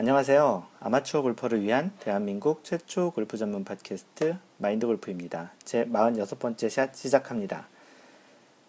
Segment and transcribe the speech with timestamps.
[0.00, 0.66] 안녕하세요.
[0.80, 5.52] 아마추어 골퍼를 위한 대한민국 최초 골프 전문 팟캐스트 마인드 골프입니다.
[5.62, 7.68] 제 46번째 샷 시작합니다.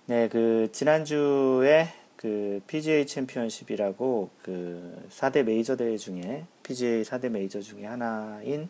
[0.07, 7.85] 네, 그 지난주에 그 PGA 챔피언십이라고 그 4대 메이저 대회 중에 PGA 4대 메이저 중에
[7.85, 8.67] 하나인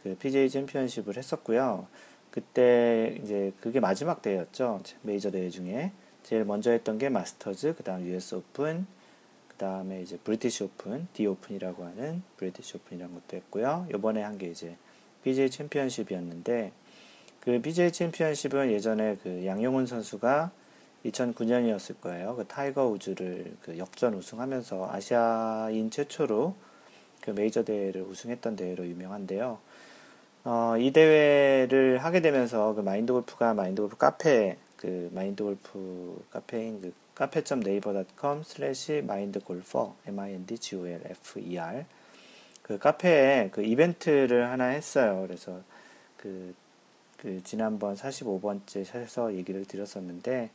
[0.00, 1.88] 그 PGA 챔피언십을 했었고요.
[2.30, 4.80] 그때 이제 그게 마지막 대회였죠.
[5.02, 5.90] 메이저 대회 중에
[6.22, 8.99] 제일 먼저 했던 게 마스터즈, 그다음 US 오픈, 그
[9.60, 13.86] 다음에 이제 브리티시 오픈, 디 오픈이라고 하는 브리티시 오픈이라는 것도 했고요.
[13.94, 14.76] 이번에 한 게 이제
[15.22, 16.72] PGA 챔피언십이었는데
[17.40, 20.50] 그 PGA 챔피언십은 예전에 그 양용은 선수가
[21.06, 22.36] 2009년이었을 거예요.
[22.36, 26.54] 그 타이거 우즈를 그 역전 우승하면서 아시아인 최초로
[27.22, 29.58] 그 메이저 대회를 우승했던 대회로 유명한데요.
[30.44, 36.80] 어, 이 대회를 하게 되면서 그 마인드 골프가 마인드 골프 카페 그 마인드 골프 카페인
[36.80, 41.84] 그 cafe.naver.com 슬래시 마인드골퍼 m-i-n-d-g-o-l-f-e-r
[42.62, 45.26] 그 카페에 그 이벤트를 하나 했어요.
[45.26, 45.60] 그래서
[46.16, 46.54] 그,
[47.18, 50.48] 그 지난번 45번째 샷에서 얘기를 드렸었는데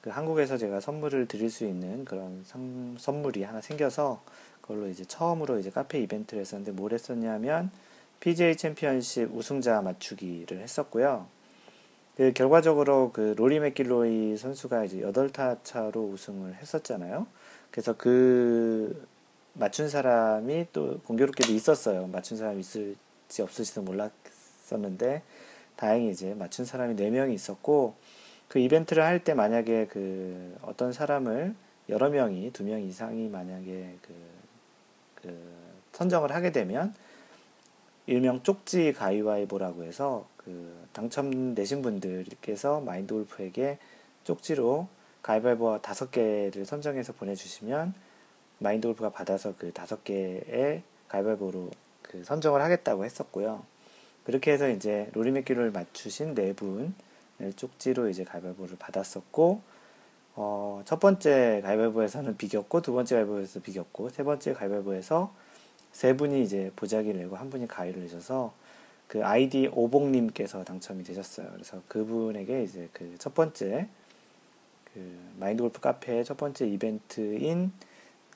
[0.00, 4.20] 그 한국에서 제가 선물을 드릴 수 있는 그런 상, 선물이 하나 생겨서
[4.60, 7.70] 그걸로 이제 처음으로 이제 카페 이벤트를 했었는데 뭘 했었냐면
[8.18, 11.28] PGA 챔피언십 우승자 맞추기를 했었고요.
[12.18, 17.28] 그 결과적으로 그 로리 맥길로이 선수가 이제 8타 차로 우승을 했었잖아요.
[17.70, 19.06] 그래서 그
[19.52, 22.08] 맞춘 사람이 또 공교롭게도 있었어요.
[22.08, 25.22] 맞춘 사람이 있을지 없을지도 몰랐었는데
[25.76, 27.94] 다행히 이제 맞춘 사람이 4명이 있었고
[28.48, 31.54] 그 이벤트를 할 때 만약에 그 어떤 사람을
[31.88, 34.12] 여러 명이, 두 명 이상이 만약에 그,
[35.22, 35.38] 그
[35.92, 36.92] 선정을 하게 되면
[38.06, 43.76] 일명 쪽지 가위바위보라고 해서 그 당첨되신 분들께서 마인드 골프에게
[44.24, 44.88] 쪽지로
[45.20, 47.92] 가위바위보 다섯 개를 선정해서 보내주시면
[48.58, 53.62] 마인드 골프가 받아서 그 다섯 개의 가위바위보로 그 선정을 하겠다고 했었고요.
[54.24, 56.94] 그렇게 해서 이제 로리맥기를 맞추신 네 분을
[57.56, 59.60] 쪽지로 이제 가위바위보를 받았었고,
[60.34, 65.30] 어, 첫 번째 가위바위보에서는 비겼고, 두 번째 가위바위보에서 비겼고, 세 번째 가위바위보에서
[65.92, 68.54] 세 분이 이제 보자기를 내고 한 분이 가위를 내셔서
[69.08, 71.48] 그 아이디 오봉님께서 당첨이 되셨어요.
[71.52, 73.88] 그래서 그분에게 이제 그 첫 번째
[74.94, 77.72] 그 마인드 골프 카페의 첫 번째 이벤트인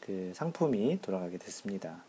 [0.01, 2.03] 그 상품이 돌아가게 됐습니다.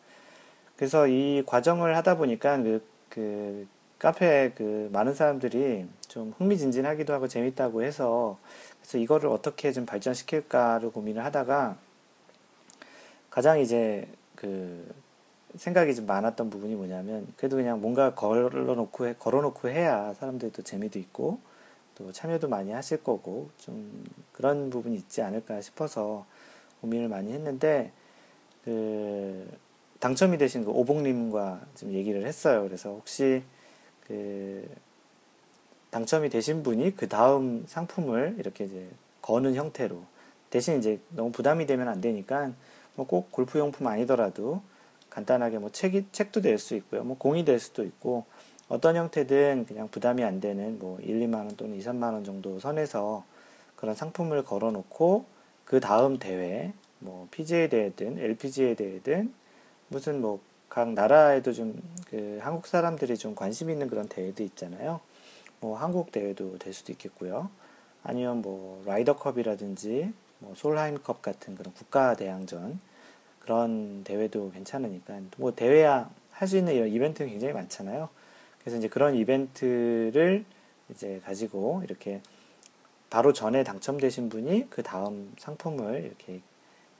[0.75, 3.68] 그래서 이 과정을 하다 보니까 그, 그
[4.00, 8.38] 카페에 그 많은 사람들이 좀 흥미진진하기도 하고 재밌다고 해서
[8.81, 11.78] 그래서 이거를 어떻게 좀 발전시킬까를 고민을 하다가
[13.29, 14.94] 가장 이제 그
[15.56, 21.00] 생각이 좀 많았던 부분이 뭐냐면 그래도 그냥 뭔가 걸어놓고 해, 걸어놓고 해야 사람들이 또 재미도
[21.00, 21.40] 있고
[21.96, 26.25] 또 참여도 많이 하실 거고 좀 그런 부분이 있지 않을까 싶어서
[26.81, 27.91] 고민을 많이 했는데
[28.66, 29.47] 그
[30.00, 32.64] 당첨이 되신 그 오봉님과 좀 얘기를 했어요.
[32.64, 33.44] 그래서 혹시
[34.08, 34.68] 그
[35.91, 38.90] 당첨이 되신 분이 그 다음 상품을 이렇게 이제
[39.22, 40.03] 거는 형태로
[40.50, 42.52] 대신 이제 너무 부담이 되면 안 되니까
[42.96, 44.62] 뭐 꼭 골프 용품 아니더라도
[45.13, 47.03] 간단하게 뭐 책이, 책도 될 수 있고요.
[47.03, 48.25] 뭐 공이 될 수도 있고
[48.68, 52.59] 어떤 형태든 그냥 부담이 안 되는 뭐 1, 2만 원 또는 2, 3만 원 정도
[52.59, 53.23] 선에서
[53.75, 55.25] 그런 상품을 걸어 놓고
[55.66, 59.34] 그 다음 대회 뭐 PGA 대회든 LPGA 대회든
[59.90, 60.40] 무슨 뭐
[60.73, 61.75] 각 나라에도 좀
[62.09, 65.00] 그 한국 사람들이 좀 관심 있는 그런 대회도 있잖아요.
[65.59, 67.50] 뭐 한국 대회도 될 수도 있겠고요.
[68.03, 72.79] 아니면 뭐 라이더컵이라든지 뭐 솔하임컵 같은 그런 국가 대항전
[73.44, 78.09] 그런 대회도 괜찮으니까 뭐 대회야 할 수 있는 이런 이벤트는 굉장히 많잖아요.
[78.59, 80.44] 그래서 이제 그런 이벤트를
[80.90, 82.22] 이제 가지고 이렇게
[83.09, 86.42] 바로 전에 당첨되신 분이 그 다음 상품을 이렇게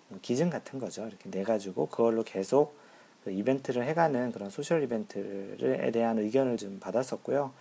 [0.08, 1.08] 뭐 기증 같은 거죠.
[1.08, 2.78] 이렇게 내 가지고 그걸로 계속
[3.24, 7.52] 그 이벤트를 해가는 그런 소셜 이벤트에 대한 의견을 좀 받았었고요.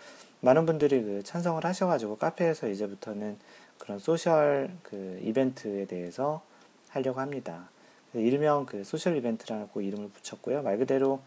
[0.41, 3.39] 많은 분들이 그 찬성을 하셔가지고 카페에서 이제부터는
[3.79, 6.43] 그런 social 그 이벤트에 대해서
[6.91, 7.72] 하려고 합니다.
[8.15, 10.63] 일명 그 social 이벤트라고 이름을 붙였고요.
[10.63, 11.21] 말 그대로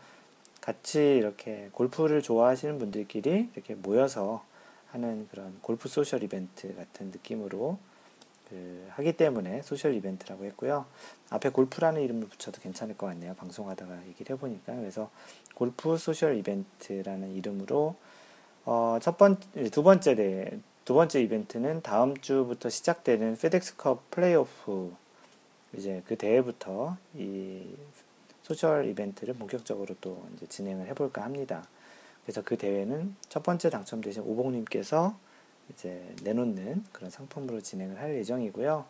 [0.62, 4.44] 같이 이렇게 골프를 좋아하시는 분들끼리 이렇게 모여서
[4.92, 7.78] 하는 그런 골프 social 이벤트 같은 느낌으로
[8.50, 10.86] 그 하기 때문에 social 이벤트라고 했고요.
[11.30, 13.34] 앞에 골프라는 이름을 붙여도 괜찮을 것 같네요.
[13.36, 14.76] 방송하다가 얘기를 해보니까.
[14.76, 15.10] 그래서
[15.56, 17.96] 골프 social 이벤트라는 이름으로
[18.66, 24.96] 어, 첫 번째, 두 번째 대, 두 번째 이벤트는 다음 주부터 시작되는 페덱스컵 플레이오프
[25.78, 27.64] 이제 그 대회부터 이
[28.44, 31.68] social 이벤트를 본격적으로 또 이제 진행을 해볼까 합니다.
[32.24, 35.16] 그래서 그 대회는 첫 번째 당첨되신 오봉님께서
[35.72, 38.86] 이제 내놓는 그런 상품으로 진행을 할 예정이고요.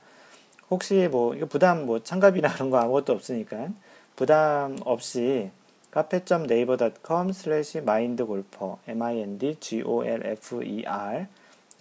[0.70, 3.70] 혹시 뭐 이거 부담 뭐 참가비나 그런 거 아무것도 없으니까
[4.16, 5.52] 부담 없이
[5.92, 9.68] cafe.naver.com 슬래시 마인드골퍼 m-i-n-d-g-o-l-f-e-r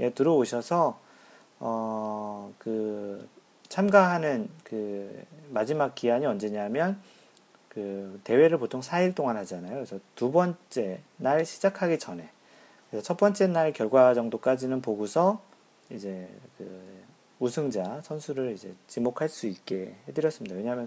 [0.00, 0.98] 에 들어오셔서
[1.60, 3.28] 어, 그
[3.74, 7.00] 참가하는 그 마지막 기한이 언제냐면
[7.68, 9.74] 그 대회를 보통 4일 동안 하잖아요.
[9.74, 12.28] 그래서 두 번째 날 시작하기 전에
[12.88, 15.42] 그래서 첫 번째 날 결과 정도까지는 보고서
[15.90, 17.02] 이제 그
[17.40, 20.54] 우승자 선수를 이제 지목할 수 있게 해드렸습니다.
[20.54, 20.86] 왜냐하면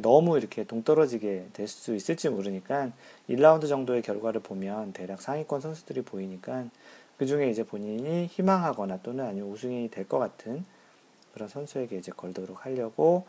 [0.00, 2.90] 너무 이렇게 동떨어지게 될 수 있을지 모르니까
[3.28, 6.64] 1라운드 정도의 결과를 보면 대략 상위권 선수들이 보이니까
[7.18, 10.64] 그 중에 이제 본인이 희망하거나 또는 아니면 우승이 될 것 같은
[11.38, 13.24] 그런 선수에게 이제 걸도록 하려고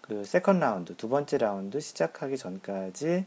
[0.00, 3.24] 그 second 라운드 두 번째 라운드 시작하기 전까지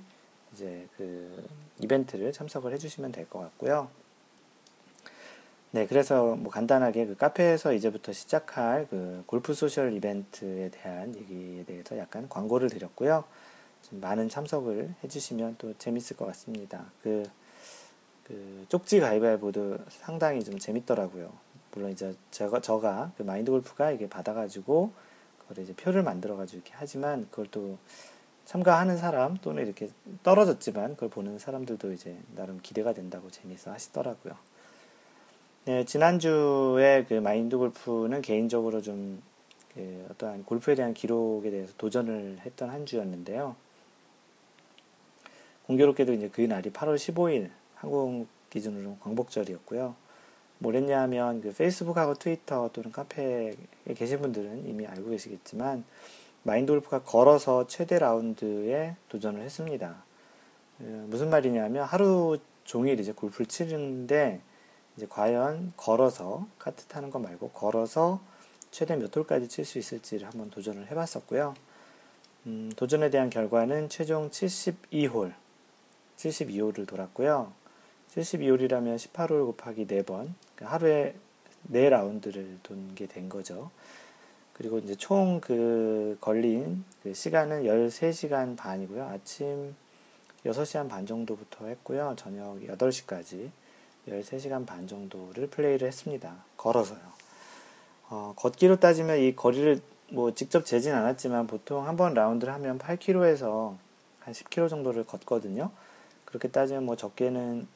[0.54, 1.48] 이제 그
[1.80, 3.88] 이벤트를 참석을 해주시면 될 것 같고요.
[5.72, 11.98] 네, 그래서 뭐 간단하게 그 카페에서 이제부터 시작할 그 골프 소셜 이벤트에 대한 얘기에 대해서
[11.98, 13.24] 약간 광고를 드렸고요.
[13.90, 16.86] 좀 많은 참석을 해주시면 또 재밌을 것 같습니다.
[17.02, 17.24] 그,
[18.26, 21.45] 그 쪽지 가위바위보도 상당히 좀 재밌더라고요.
[21.76, 24.92] 물론 이제 제가, 저가 그 마인드 골프가 이게 받아가지고
[25.40, 27.78] 그걸 이제 표를 만들어가지고 이렇게 하지만 그걸 또
[28.46, 29.90] 참가하는 사람 또는 이렇게
[30.24, 34.36] 떨어졌지만 그걸 보는 사람들도 이제 나름 기대가 된다고 재미있어 하시더라고요.
[35.66, 39.22] 네, 지난주에 그 마인드 골프는 개인적으로 좀
[39.76, 43.56] 그 어떠한 골프에 대한 기록에 대해서 도전을 했던 한 주였는데요.
[45.68, 49.96] 공교롭게도 이제 그 날이 8월 15일 한국 기준으로 광복절이었고요.
[50.66, 53.56] 뭘 했냐 하면 그 페이스북하고 트위터 또는 카페에
[53.96, 55.84] 계신 분들은 이미 알고 계시겠지만
[56.42, 60.04] 마인드 골프가 걸어서 최대 라운드에 도전을 했습니다.
[60.80, 64.42] 어, 무슨 말이냐면 하루 종일 이제 골프를 치는데
[64.98, 68.20] 이제 과연 걸어서 카트 타는 거 말고 걸어서
[68.72, 71.54] 최대 몇 홀까지 칠 수 있을지를 한번 도전을 해봤었고요.
[72.48, 75.32] 음, 도전에 대한 결과는 최종 72홀,
[76.18, 77.54] 72홀을 돌았고요.
[78.16, 81.16] 72홀이라면 18홀 곱하기 4번, 그러니까 하루에
[81.72, 83.72] 4라운드를 돈 게 된 거죠.
[84.54, 89.04] 그리고 이제 총 그 걸린 그 시간은 13시간 반이고요.
[89.06, 89.76] 아침
[90.46, 92.16] 6시 한 반 정도부터 했고요.
[92.18, 93.50] 저녁 8시까지
[94.08, 96.36] 13시간 반 정도를 플레이를 했습니다.
[96.58, 97.00] 걸어서요.
[98.10, 103.76] 어, 걷기로 따지면 이 거리를 뭐 직접 재진 않았지만 보통 한 번 라운드를 하면 8km에서
[104.20, 105.72] 한 10km 정도를 걷거든요.
[106.24, 107.68] 그렇게 따지면 뭐 적게는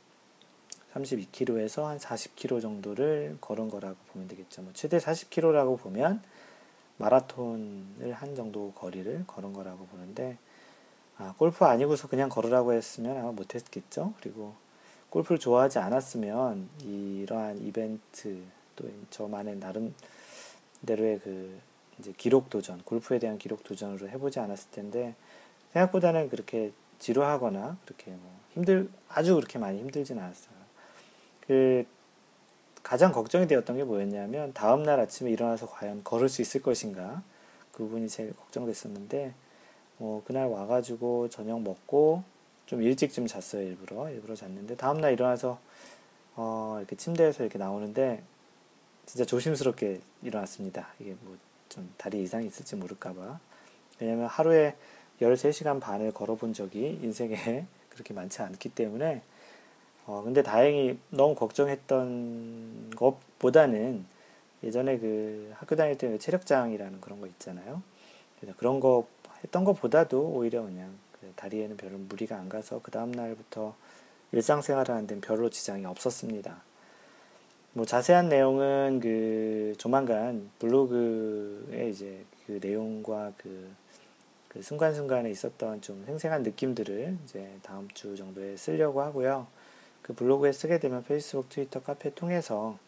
[1.04, 4.62] 32km에서 한 40km 정도를 걸은 거라고 보면 되겠죠.
[4.62, 6.22] 뭐 최대 40km라고 보면
[6.98, 10.38] 마라톤을 한 정도 거리를 걸은 거라고 보는데
[11.18, 14.14] 아, 골프 아니고서 그냥 걸으라고 했으면 아마 못했겠죠.
[14.22, 14.54] 그리고
[15.10, 18.42] 골프를 좋아하지 않았으면 이러한 이벤트
[18.76, 21.60] 또 저만의 나름대로의 그
[22.00, 25.16] 이제 기록 도전, 골프에 대한 기록 도전으로 해보지 않았을 텐데
[25.74, 30.59] 생각보다는 그렇게 지루하거나 그렇게 뭐 힘들 아주 그렇게 많이 힘들진 않았어요.
[31.50, 31.86] 그
[32.82, 37.22] 가장 걱정이 되었던 게 뭐였냐면 다음 날 아침에 일어나서 과연 걸을 수 있을 것인가
[37.74, 39.34] 그 부분이 제일 걱정됐었는데
[39.98, 42.24] 뭐 그날 와가지고 저녁 먹고
[42.70, 44.12] 좀 일찍 좀 잤어요, 일부러.
[44.12, 45.58] 일부러 잤는데, 다음 날 일어나서,
[46.36, 48.22] 어, 이렇게 침대에서 이렇게 나오는데,
[49.08, 50.90] 진짜 조심스럽게 일어났습니다.
[51.00, 51.36] 이게 뭐,
[51.68, 53.40] 좀 다리 이상이 있을지 모를까봐.
[54.00, 54.76] 왜냐면 하루에
[55.20, 59.24] 13시간 반을 걸어본 적이 인생에 그렇게 많지 않기 때문에,
[60.10, 64.04] 어, 근데 다행히 너무 걱정했던 것보다는
[64.64, 67.84] 예전에 그 학교 다닐 때 체력장이라는 그런 거 있잖아요.
[68.40, 69.06] 그래서 그런 거
[69.44, 73.76] 했던 것보다도 오히려 그냥 그 다리에는 별로 무리가 안 가서 그 다음 날부터
[74.32, 76.60] 일상생활을 하는 데는 별로 지장이 없었습니다.
[77.74, 83.70] 뭐 자세한 내용은 그 조만간 블로그에 이제 그 내용과 그,
[84.48, 89.59] 그 순간순간에 있었던 좀 생생한 느낌들을 이제 다음 주 정도에 쓰려고 하고요.
[90.10, 92.80] 그 블로그에 쓰게 되면 페이스북, 트위터, 카페 통해서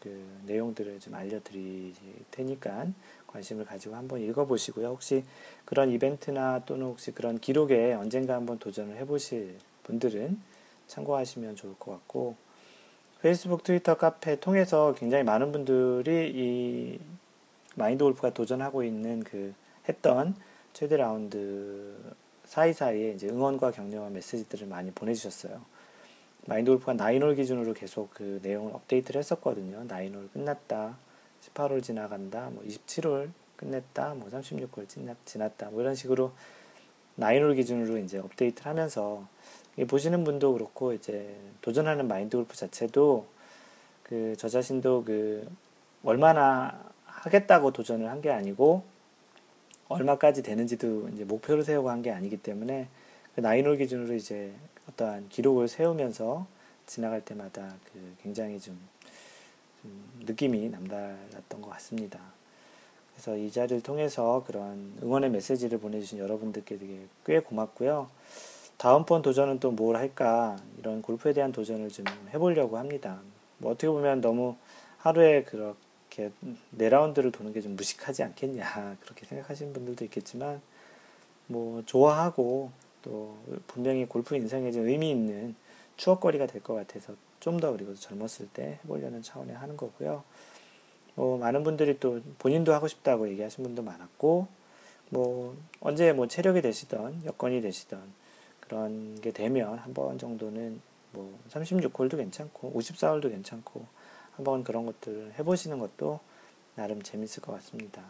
[0.00, 1.94] 그 내용들을 좀 알려드릴
[2.32, 2.88] 테니까
[3.28, 4.88] 관심을 가지고 한번 읽어보시고요.
[4.88, 5.22] 혹시
[5.64, 10.40] 그런 이벤트나 또는 혹시 그런 기록에 언젠가 한번 도전을 해보실 분들은
[10.88, 12.34] 참고하시면 좋을 것 같고
[13.22, 16.98] 페이스북, 트위터, 카페 통해서 굉장히 많은 분들이 이
[17.76, 19.54] 마인드 골프가 도전하고 있는 그
[19.88, 20.34] 했던
[20.72, 21.94] 최대 라운드
[22.46, 25.78] 사이사이에 이제 응원과 격려와 메시지들을 많이 보내주셨어요.
[26.46, 29.84] 마인드 골프가 nine홀 기준으로 계속 그 내용을 업데이트를 했었거든요.
[29.84, 30.96] nine홀 끝났다.
[31.42, 34.86] 18홀 지나간다, 뭐 27홀 끝냈다, 뭐 36홀
[35.24, 36.32] 지났다, 뭐 이런 식으로
[37.16, 39.26] nine홀 기준으로 이제 업데이트를 하면서
[39.88, 43.26] 보시는 분도 그렇고 이제 도전하는 마인드 골프 자체도
[44.02, 45.48] 그 저 자신도 그
[46.04, 48.82] 얼마나 하겠다고 도전을 한 게 아니고
[49.88, 52.88] 얼마까지 되는지도 이제 목표를 세우고 한 게 아니기 때문에
[53.34, 54.52] 그 나인홀 기준으로 이제
[54.90, 56.46] 어떠한 기록을 세우면서
[56.86, 58.78] 지나갈 때마다 그 굉장히 좀,
[59.80, 62.18] 좀 느낌이 남달랐던 것 같습니다.
[63.12, 68.08] 그래서 이 자리를 통해서 그런 응원의 메시지를 보내주신 여러분들께 되게 꽤 고맙고요.
[68.78, 73.20] 다음번 도전은 또 뭘 할까 이런 골프에 대한 도전을 좀 해보려고 합니다.
[73.58, 74.56] 뭐 어떻게 보면 너무
[74.98, 76.30] 하루에 그렇게
[76.70, 80.62] 네 라운드를 도는 게 좀 무식하지 않겠냐 그렇게 생각하시는 분들도 있겠지만
[81.46, 82.70] 뭐 좋아하고
[83.02, 85.54] 또 분명히 골프 인생에 좀 의미 있는
[85.96, 90.22] 추억거리가 될 것 같아서 좀 더 그리고 젊었을 때 해보려는 차원에 하는 거고요.
[91.14, 94.46] 뭐 많은 분들이 또 본인도 하고 싶다고 얘기하신 분도 많았고
[95.10, 98.00] 뭐 언제 뭐 체력이 되시던 여건이 되시던
[98.60, 100.80] 그런 게 되면 한 번 정도는
[101.12, 103.84] 뭐 36홀도 괜찮고 54홀도 괜찮고
[104.36, 106.20] 한번 그런 것들을 해보시는 것도
[106.76, 108.02] 나름 재밌을 것 같습니다.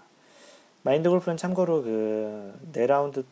[0.82, 3.24] 마인드 골프는 참고로 그네 라운드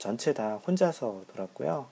[0.00, 1.86] 전체 다 혼자서 돌았고요.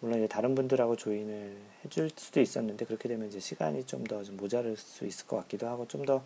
[0.00, 4.36] 물론 이제 다른 분들하고 조인을 해줄 수도 있었는데 그렇게 되면 이제 시간이 좀 더 좀
[4.38, 6.22] 모자랄 수 있을 것 같기도 하고 좀 더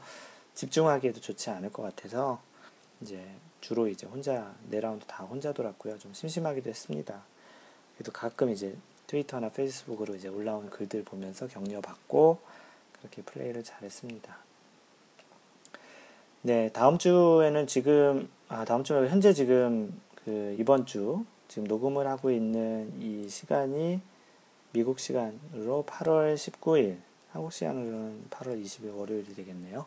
[0.54, 2.40] 집중하기에도 좋지 않을 것 같아서
[3.00, 3.24] 이제
[3.60, 5.98] 주로 이제 혼자 네 라운드 다 혼자 돌았고요.
[5.98, 7.22] 좀 심심하기도 했습니다.
[7.96, 8.76] 그래도 가끔 이제
[9.08, 12.38] 트위터나 페이스북으로 이제 올라온 글들 보면서 격려받고
[12.98, 14.36] 그렇게 플레이를 잘했습니다.
[16.42, 22.30] 네, 다음 주에는 지금 아 다음 주 현재 지금 그 이번 주 지금 녹음을 하고
[22.30, 23.98] 있는 이 시간이
[24.72, 26.98] 미국 시간으로 8월 19일,
[27.30, 29.86] 한국 시간으로는 8월 20일 월요일이 되겠네요.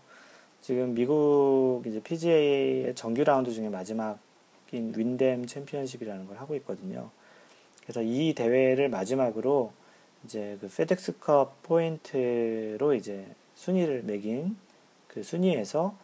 [0.60, 4.18] 지금 미국 이제 PGA의 정규 라운드 중에 마지막인
[4.72, 7.12] 윈댐 챔피언십이라는 걸 하고 있거든요.
[7.84, 9.72] 그래서 이 대회를 마지막으로
[10.26, 14.58] 이제 그 페덱스컵 포인트로 이제 순위를 매긴
[15.08, 15.96] 그 순위에서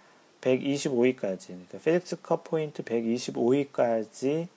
[0.41, 4.47] 125위까지, 그러니까 페덱스컵 포인트 125위까지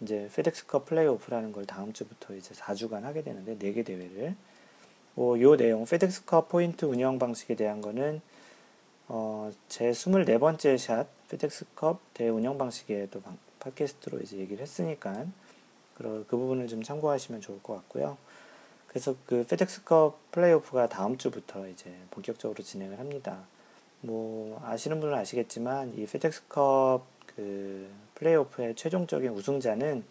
[0.00, 4.34] 이제 페덱스컵 플레이오프라는 걸 다음 주부터 이제 4주간 하게 되는데 4개 대회를
[5.14, 8.20] 뭐 요 내용 페덱스컵 포인트 운영 방식에 대한 거는
[9.08, 13.22] 어, 제 24번째 샷 페덱스컵 대회 운영 방식에 또
[13.60, 15.26] 팟캐스트로 이제 얘기를 했으니까
[15.94, 18.16] 그, 그 부분을 좀 참고하시면 좋을 것 같고요.
[18.88, 23.46] 그래서 그 페덱스컵 플레이오프가 다음 주부터 이제 본격적으로 진행을 합니다.
[24.04, 30.04] 뭐 아시는 분은 아시겠지만 이 페덱스컵 그 플레이오프의 최종적인 우승자는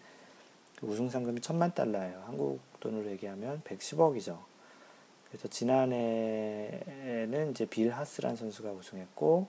[0.80, 2.24] 그 우승 상금이 천만 달러예요.
[2.26, 4.38] 한국 돈으로 얘기하면 110억이죠.
[5.28, 6.72] 그래서 지난해에는
[7.52, 9.46] 이제 빌 하스란 선수가 우승했고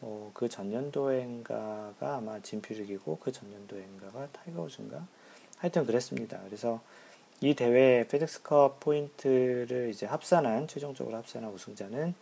[0.00, 5.06] 어, 그 전년도엔가가 아마 짐 퓨릭이고 그 전년도엔가가 타이거 우즌가
[5.58, 6.40] 하여튼 그랬습니다.
[6.46, 6.80] 그래서
[7.40, 12.14] 이 대회 페덱스컵 포인트를 이제 합산한 최종적으로 합산한 우승자는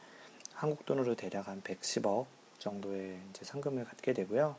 [0.63, 2.27] 한국 돈으로 대략 한 110억
[2.59, 4.57] 정도의 이제 상금을 갖게 되고요.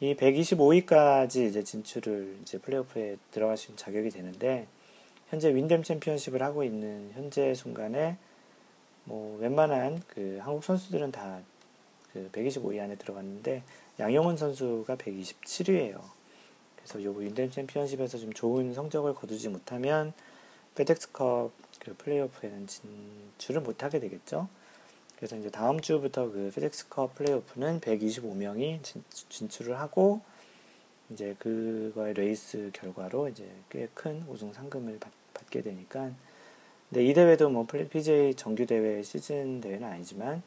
[0.00, 4.66] 이 125위까지 이제 진출을 이제 플레이오프에 들어가신 자격이 되는데
[5.28, 8.16] 현재 윈댐 챔피언십을 하고 있는 현재 순간에
[9.04, 11.42] 뭐 웬만한 그 한국 선수들은 다
[12.12, 13.62] 그 125위 안에 들어갔는데
[13.98, 16.00] 양용훈 선수가 127위예요.
[16.76, 20.12] 그래서 요 윈댐 챔피언십에서 좀 좋은 성적을 거두지 못하면
[20.74, 24.48] 페덱스컵 그 플레이오프에는 진출을 못하게 되겠죠.
[25.22, 30.20] 그래서 이제 다음 주부터 그 페덱스컵 플레이오프는 125명이 진, 출을 하고
[31.10, 35.12] 이제 그거의 레이스 결과로 이제 꽤 큰 우승 상금을 받,
[35.48, 36.10] 게 되니까
[36.88, 40.42] 근데 이 대회도 뭐 PJ 정규 대회 시즌 대회는 아니지만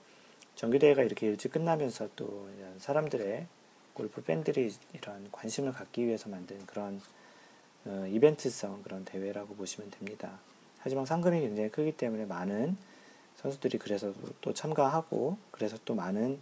[0.55, 3.45] 정규 대회가 이렇게 일찍 끝나면서 또 사람들의
[3.93, 6.99] 골프 팬들이 이런 관심을 갖기 위해서 만든 그런
[7.85, 10.39] 어, 이벤트성 그런 대회라고 보시면 됩니다.
[10.79, 12.75] 하지만 상금이 굉장히 크기 때문에 많은
[13.37, 16.39] 선수들이 그래서 또 참가하고 그래서 또 많은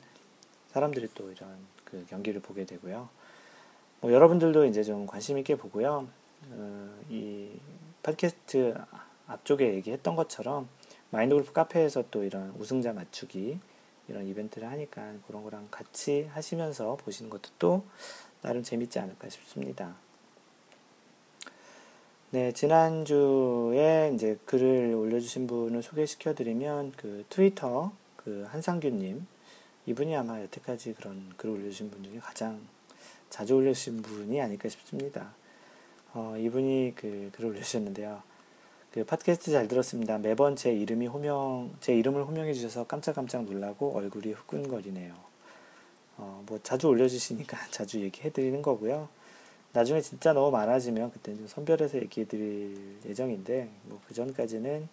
[0.70, 3.10] 사람들이 또 이런 그 경기를 보게 되고요.
[4.02, 6.08] 뭐 여러분들도 이제 좀 관심 있게 보고요.
[6.50, 7.52] 어, 이
[8.02, 8.76] 팟캐스트
[9.28, 10.68] 앞쪽에 얘기했던 것처럼
[11.10, 13.60] 마인드 골프 카페에서 또 이런 우승자 맞추기
[14.08, 17.86] 이런 이벤트를 하니까 그런 거랑 같이 하시면서 보시는 것도 또
[18.42, 19.96] 나름 재밌지 않을까 싶습니다.
[22.34, 29.28] 네, 지난주에 이제 글을 올려주신 분을 소개시켜 드리면 그 트위터 그 한상규님
[29.86, 32.60] 이분이 아마 여태까지 그런 글을 올려주신 분 중에 가장
[33.30, 35.36] 자주 올려주신 분이 아닐까 싶습니다.
[36.16, 38.24] 어, 이분이 그 글을 올려주셨는데요.
[38.94, 40.18] 그 팟캐스트 잘 들었습니다.
[40.18, 45.13] 매번 제 이름이 호명, 제 이름을 호명해 주셔서 깜짝깜짝 놀라고 얼굴이 후끈거리네요.
[46.18, 49.08] 어, 뭐 자주 올려주시니까 자주 얘기해 드리는 거고요.
[49.74, 54.88] 나중에 진짜 너무 많아지면 그때 좀 선별해서 얘기해 드릴 예정인데, 뭐 그 전까지는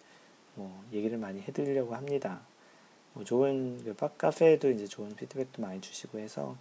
[0.55, 2.41] 뭐 얘기를 많이 해 드리려고 합니다.
[3.13, 6.55] 뭐 좋은 그 카페에도 이제 좋은 피드백도 많이 주시고 해서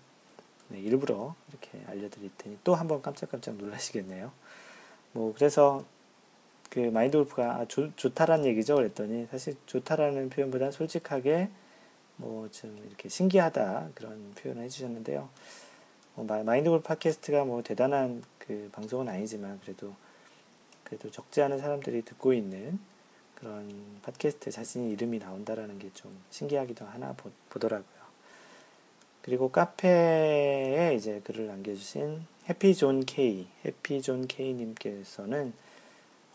[0.69, 4.33] 네, 일부러 이렇게 알려드릴 테니 또 한번 깜짝깜짝 놀라시겠네요.
[5.13, 5.85] 뭐 그래서
[6.71, 8.77] 그 마인드 골프가 아, 좋, 좋다라는 얘기죠.
[8.77, 11.51] 그랬더니 사실 좋다라는 표현보다 솔직하게
[12.17, 15.29] 뭐 좀 이렇게 신기하다 그런 표현을 해주셨는데요.
[16.23, 19.95] 뭐 마인드 골프 팟캐스트가 뭐 대단한 그 방송은 아니지만 그래도
[20.85, 22.79] 그래도 적지 않은 사람들이 듣고 있는
[23.35, 28.01] 그런 팟캐스트 자신의 이름이 나온다라는 게 좀 신기하기도 하나 보, 보더라고요.
[29.23, 35.53] 그리고 카페에 이제 글을 남겨주신 해피존 K, 해피존 K님께서는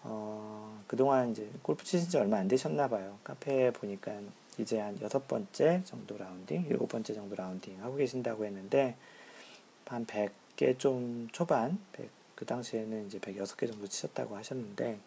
[0.04, 3.18] 어, 그동안 이제 골프 치신 지 얼마 안 되셨나 봐요.
[3.24, 4.14] 카페에 보니까
[4.58, 8.96] 이제 한 여섯 번째 정도 라운딩, 일곱 번째 정도 라운딩 하고 계신다고 했는데,
[9.86, 15.00] 한 100개 좀 초반, 100, 그 당시에는 이제 106개 정도 치셨다고 하셨는데,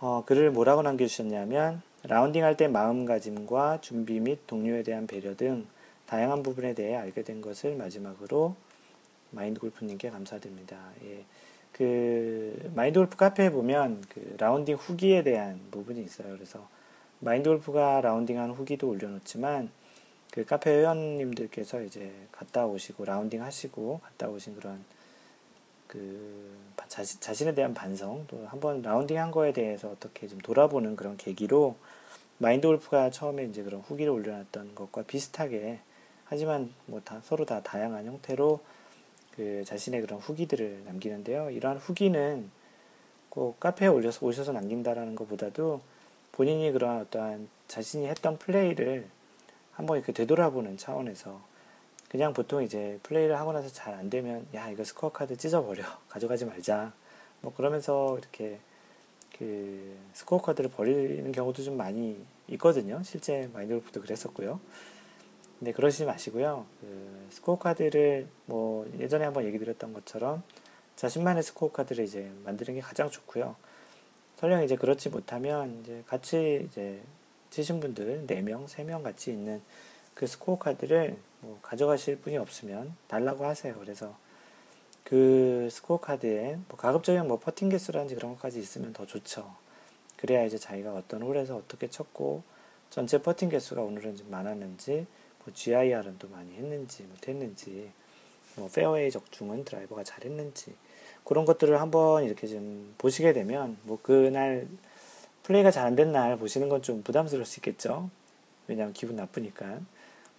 [0.00, 5.66] 어, 글을 뭐라고 남겨주셨냐면, 라운딩 할 때 마음가짐과 준비 및 동료에 대한 배려 등
[6.06, 8.56] 다양한 부분에 대해 알게 된 것을 마지막으로
[9.30, 10.76] 마인드 골프님께 감사드립니다.
[11.04, 11.24] 예.
[11.72, 16.34] 그 마인드 골프 카페에 보면 그 라운딩 후기에 대한 부분이 있어요.
[16.34, 16.68] 그래서
[17.20, 19.70] 마인드 골프가 라운딩한 후기도 올려놓지만
[20.32, 24.82] 그 카페 회원님들께서 이제 갔다 오시고 라운딩 하시고 갔다 오신 그런
[25.86, 26.56] 그
[26.88, 31.76] 자신, 자신에 대한 반성 또 한번 라운딩 한 거에 대해서 어떻게 좀 돌아보는 그런 계기로
[32.38, 35.80] 마인드 골프가 처음에 이제 그런 후기를 올려놨던 것과 비슷하게
[36.24, 38.60] 하지만 뭐 다 서로 다 다양한 형태로
[39.36, 41.50] 그 자신의 그런 후기들을 남기는데요.
[41.50, 42.50] 이러한 후기는
[43.28, 45.82] 꼭 카페에 올려서 오셔서 남긴다라는 것보다도
[46.32, 49.06] 본인이 그런 어떠한 자신이 했던 플레이를
[49.72, 51.40] 한번 이렇게 되돌아보는 차원에서
[52.08, 56.44] 그냥 보통 이제 플레이를 하고 나서 잘 안 되면 야 이거 스코어 카드 찢어버려 가져가지
[56.44, 56.92] 말자
[57.40, 58.58] 뭐 그러면서 이렇게
[59.38, 64.60] 그 스코어 카드를 버리는 경우도 좀 많이 있거든요 실제 마인드 골프도 그랬었고요
[65.64, 66.66] 네, 그러시지 마시고요.
[66.80, 70.42] 그 스코어 카드를 뭐 예전에 한번 얘기 드렸던 것처럼
[70.96, 73.54] 자신만의 스코어 카드를 이제 만드는 게 가장 좋고요.
[74.38, 77.00] 설령 이제 그렇지 못하면 이제 같이 이제
[77.52, 79.60] 치신 분들 4명, 3명 같이 있는
[80.14, 83.74] 그 스코어 카드를 뭐 가져가실 분이 없으면 달라고 하세요.
[83.78, 84.16] 그래서
[85.04, 89.54] 그 스코어 카드에 뭐 가급적이면 뭐 퍼팅 개수라든지 그런 것까지 있으면 더 좋죠.
[90.16, 92.42] 그래야 이제 자기가 어떤 홀에서 어떻게 쳤고
[92.88, 95.06] 전체 퍼팅 개수가 오늘은 좀 많았는지
[95.44, 97.90] 뭐 GIR은 또 많이 했는지 못했는지
[98.56, 100.74] 뭐 페어웨이 적중은 드라이버가 잘했는지
[101.22, 104.66] 그런 것들을 한번 이렇게 좀 보시게 되면 뭐 그날
[105.42, 108.10] 플레이가 잘 안 된 날 보시는 건 좀 부담스러울 수 있겠죠.
[108.68, 109.80] 왜냐하면 기분 나쁘니까.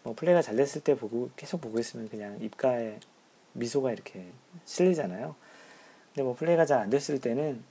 [0.04, 3.00] 뭐 플레이가 잘 됐을 때 보고 계속 보고 있으면 그냥 입가에
[3.54, 4.28] 미소가 이렇게
[4.66, 5.36] 실리잖아요.
[6.10, 7.63] 근데 뭐 플레이가 잘 안 됐을 때는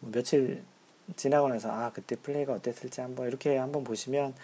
[0.00, 0.62] 뭐 며칠
[1.16, 4.34] 지나고 나서 아 그때 플레이가 어땠을지 한번 이렇게 한번 보시면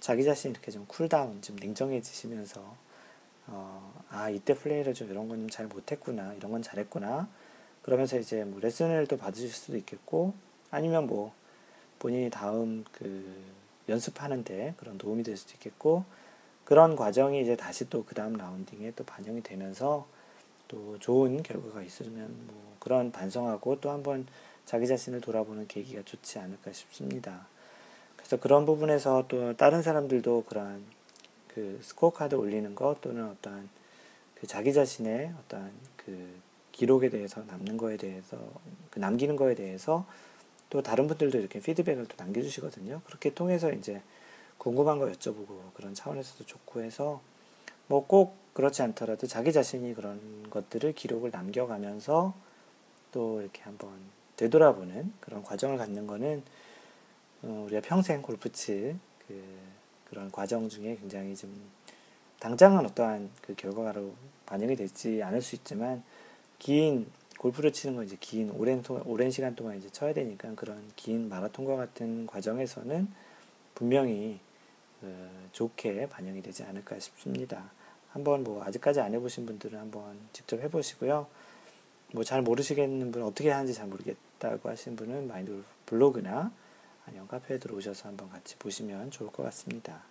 [0.00, 2.76] 자기 자신 이렇게 좀 cool down, 좀 냉정해지시면서
[3.48, 7.28] 어, 아 이때 플레이를 좀 이런 건 잘 못했구나, 이런 건 잘했구나.
[7.82, 10.34] 그러면서 이제 뭐 레슨을 또 받으실 수도 있겠고
[10.70, 11.32] 아니면 뭐
[12.00, 13.24] 본인이 다음 그
[13.88, 16.04] 연습하는데 그런 도움이 될 수도 있겠고
[16.64, 20.06] 그런 과정이 이제 다시 또 그 다음 라운딩에 또 반영이 되면서
[20.66, 24.26] 또 좋은 결과가 있으면 뭐 그런 반성하고 또 한번
[24.64, 27.46] 자기 자신을 돌아보는 계기가 좋지 않을까 싶습니다.
[28.16, 30.84] 그래서 그런 부분에서 또 다른 사람들도 그러한
[31.48, 33.68] 그 스코어 카드 올리는 것 또는 어떠한
[34.36, 36.34] 그 자기 자신의 어떠한 그
[36.72, 38.38] 기록에 대해서 남는 거에 대해서
[38.90, 40.06] 그 남기는 거에 대해서
[40.70, 43.02] 또 다른 분들도 이렇게 피드백을 또 남겨주시거든요.
[43.04, 44.00] 그렇게 통해서 이제
[44.58, 47.20] 궁금한 거 여쭤보고 그런 차원에서도 좋고 해서
[47.88, 52.34] 뭐 꼭 그렇지 않더라도 자기 자신이 그런 것들을 기록을 남겨가면서
[53.12, 53.90] 또 이렇게 한번
[54.36, 56.42] 되돌아보는 그런 과정을 갖는 거는
[57.42, 59.42] 어, 우리가 평생 골프 칠 그,
[60.08, 61.54] 그런 과정 중에 굉장히 좀
[62.40, 64.14] 당장은 어떠한 그 결과로
[64.46, 66.02] 반영이 되지 않을 수 있지만
[66.58, 67.06] 긴
[67.40, 71.74] 골프를 치는 건 이제 긴 오랜 오랜 시간 동안 이제 쳐야 되니까 그런 긴 마라톤과
[71.74, 73.08] 같은 과정에서는
[73.74, 74.40] 분명히
[75.00, 77.70] 그 좋게 반영이 되지 않을까 싶습니다.
[78.10, 81.26] 한번 뭐 아직까지 안 해보신 분들은 한번 직접 해보시고요.
[82.12, 86.52] 뭐 잘 모르시겠는 분 어떻게 하는지 잘 모르겠다고 하신 분은 마인드 블로그나
[87.06, 90.09] 아니면 카페에 들어오셔서 한번 같이 보시면 좋을 것 같습니다.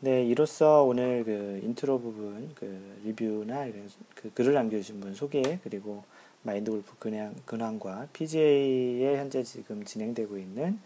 [0.00, 6.04] 네, 이로써 오늘 그 인트로 부분 그 리뷰나 이런 그 글을 남겨주신 분 소개 그리고
[6.44, 10.78] 마인드 골프 근황, 근황과 PGA에 현재 지금 진행되고 있는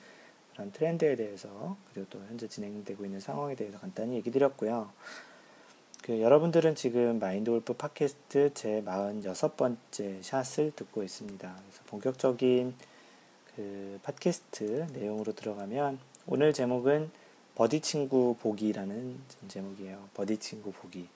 [0.55, 4.91] 그런 트렌드에 대해서 그리고 또 현재 진행되고 있는 상황에 대해서 간단히 얘기 드렸고요.
[6.03, 11.55] 그 여러분들은 지금 마인드 골프 팟캐스트 제 46번째 샷을 듣고 있습니다.
[11.55, 12.75] 그래서 본격적인
[13.57, 17.11] 그 팟캐스트 내용으로 들어가면 오늘 제목은
[17.55, 20.09] 버디 친구 보기라는 제목이에요.
[20.15, 21.09] 버디 친구 보기.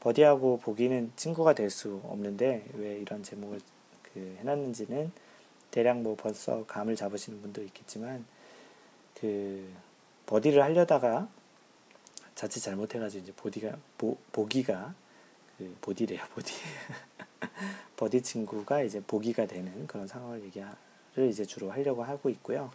[0.00, 3.60] 버디하고 보기는 친구가 될 수 없는데 왜 이런 제목을
[4.02, 5.10] 그 해놨는지는
[5.70, 8.24] 대략 뭐 벌써 감을 잡으시는 분도 있겠지만
[9.18, 9.72] 그
[10.26, 11.28] 버디를 하려다가
[12.34, 14.94] 자칫 잘못해가지고 이제 보디가 보, 보기가
[15.58, 16.52] 그 보디래요 보디
[17.96, 20.68] 버디 친구가 이제 보기가 되는 그런 상황을 얘기를
[21.28, 22.70] 이제 주로 하려고 하고 있고요.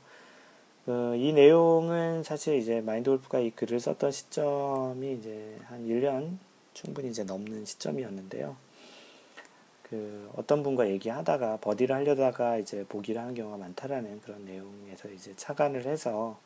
[0.88, 6.38] 어, 이 내용은 사실 이제 마인드 골프가 이 글을 썼던 시점이 이제 한 1년
[6.74, 8.56] 충분히 이제 넘는 시점이었는데요.
[9.84, 15.86] 그 어떤 분과 얘기하다가 버디를 하려다가 이제 보기를 하는 경우가 많다라는 그런 내용에서 이제 착안을
[15.86, 16.40] 해서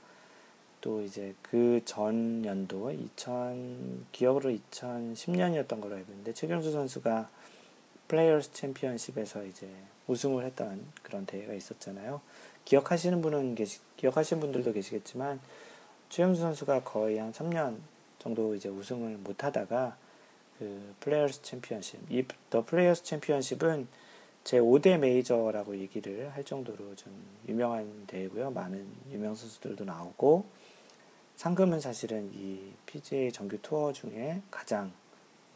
[0.80, 7.30] 또 이제 그 전 연도 2000 기억으로 2010년이었던 걸로 알고 있는데 최경수 선수가
[8.08, 9.70] 플레이어스 챔피언십에서 이제
[10.08, 12.22] 우승을 했던 그런 대회가 있었잖아요.
[12.66, 15.40] 기억하시는 분은 계시 기억하시는 분들도 계시겠지만
[16.10, 17.78] 최경주 선수가 거의 한 3년
[18.20, 19.98] 정도 이제 우승을 못 하다가
[20.60, 23.88] 그 플레이어스 챔피언십, 이 더 플레이어스 챔피언십은
[24.44, 27.14] 제 5대 메이저라고 얘기를 할 정도로 좀
[27.48, 28.52] 유명한 대회고요.
[28.52, 30.46] 많은 유명 선수들도 나오고
[31.36, 34.92] 상금은 사실은 이 PGA 정규 투어 중에 가장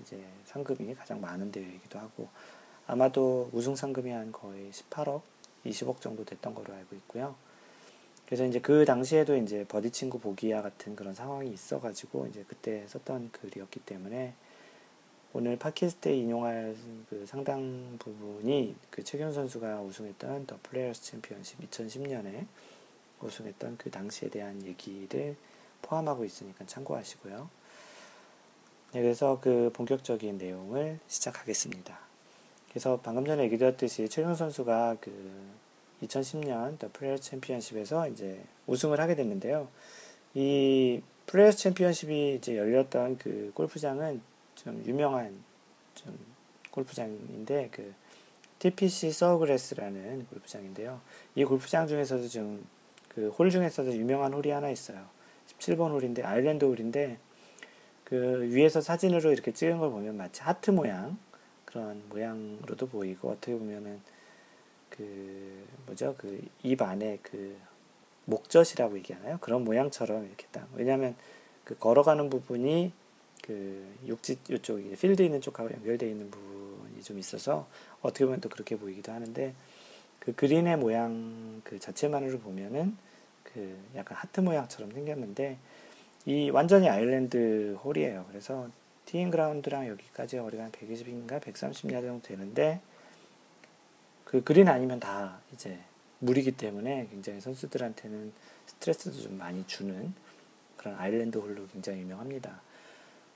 [0.02, 2.30] 이제 상금이 가장 많은 대회이기도 하고
[2.88, 5.22] 아마도 우승 상금이 한 거의 18억,
[5.66, 7.36] 20억 정도 됐던 걸로 알고 있고요.
[8.26, 13.32] 그래서 이제 그 당시에도 이제 버디 친구 보기야 같은 그런 상황이 있어가지고 이제 그때 썼던
[13.32, 14.34] 글이었기 때문에
[15.34, 16.76] 오늘 팟캐스트에 인용할
[17.10, 22.48] 그 상당 부분이 그 최경주 선수가 우승했던 더 플레이어스 챔피언십 2010년에
[23.22, 25.36] 우승했던 그 당시에 대한 얘기를
[25.82, 27.50] 포함하고 있으니까 참고하시고요.
[28.94, 32.00] 네, 그래서 그 본격적인 내용을 시작하겠습니다.
[32.76, 35.14] 그래서 방금 전에 얘기 드렸듯이 최경주 선수가 그
[36.04, 39.70] 2010년 더 플레이어스 챔피언십에서 이제 우승을 하게 됐는데요.
[40.34, 44.22] 이 플레이어스 챔피언십이 이제 열렸던 그 골프장은
[44.56, 45.42] 좀 유명한
[45.96, 46.20] 좀
[46.72, 47.94] 골프장인데 그
[48.60, 51.00] TPC 서그레스라는 골프장인데요.
[51.36, 52.76] 이 골프장 중에서도 좀
[53.16, 55.06] 그 홀 중에서도 유명한 홀이 하나 있어요.
[55.48, 57.18] 17번 홀인데 island 홀인데
[58.04, 61.18] 그 위에서 사진으로 이렇게 찍은 걸 보면 마치 하트 모양
[61.76, 64.00] 그런 모양으로도 보이고 어떻게 보면은
[64.90, 67.58] 그 뭐죠 그 입 안에 그
[68.24, 69.38] 목젖이라고 얘기하나요?
[69.42, 71.16] 그런 모양처럼 이렇게 딱 왜냐하면
[71.66, 72.94] 그 걸어가는 부분이
[73.44, 77.68] 그 육지 이쪽 필드 있는 쪽하고 연결되어 있는 부분이 좀 있어서
[78.02, 79.54] 어떻게 보면 또 그렇게 보이기도 하는데
[80.20, 82.96] 그 그린의 모양 그 자체만으로 보면은
[83.44, 85.58] 그 약간 하트 모양처럼 생겼는데
[86.26, 88.26] 이 완전히 아일랜드 홀이에요.
[88.30, 88.70] 그래서
[89.06, 92.82] 티잉 그라운드랑 여기까지 거리가 한 120인가 130야드 정도 되는데
[94.24, 95.80] 그 그린 아니면 다 이제
[96.20, 98.34] 물이기 때문에 굉장히 선수들한테는
[98.66, 100.14] 스트레스도 좀 많이 주는
[100.78, 102.62] 그런 아일랜드 홀로 굉장히 유명합니다.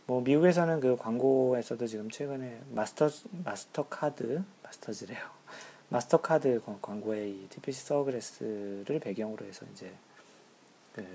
[0.08, 3.10] 뭐 미국에서는 그 광고에서도 지금 최근에 마스터
[3.44, 5.20] 마스터 카드 마스터즈래요.
[5.90, 9.92] 마스터 카드 광고에 이 TPC 서그레스를 배경으로 해서 이제
[10.94, 11.06] 그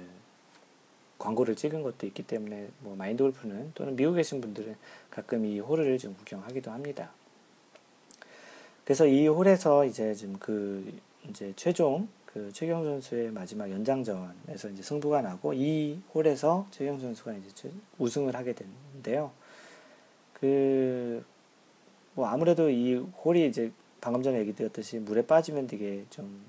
[1.18, 4.76] 광고를 찍은 것도 있기 때문에 뭐 마인드 골프는 또는 미국에 계신 분들은
[5.10, 7.10] 가끔 이 홀을 좀 구경하기도 합니다.
[8.84, 10.92] 그래서 이 홀에서 이제 지금 그
[11.28, 17.70] 이제 최종 그 최경주 선수의 마지막 연장전에서 이제 승부가 나고 이 홀에서 최경주 선수가 이제
[17.98, 19.30] 우승을 하게 됐는데요.
[20.34, 21.24] 그
[22.14, 26.42] 뭐 아무래도 이 홀이 이제 방금 전에 얘기 드렸듯이 물에 빠지면 되게 좀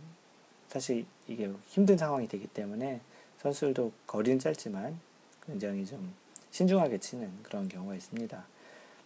[0.67, 3.01] 사실 이게 힘든 상황이 되기 때문에
[3.45, 4.99] 선수들도 거리는 짧지만
[5.45, 6.13] 굉장히 좀
[6.51, 8.45] 신중하게 치는 그런 경우가 있습니다.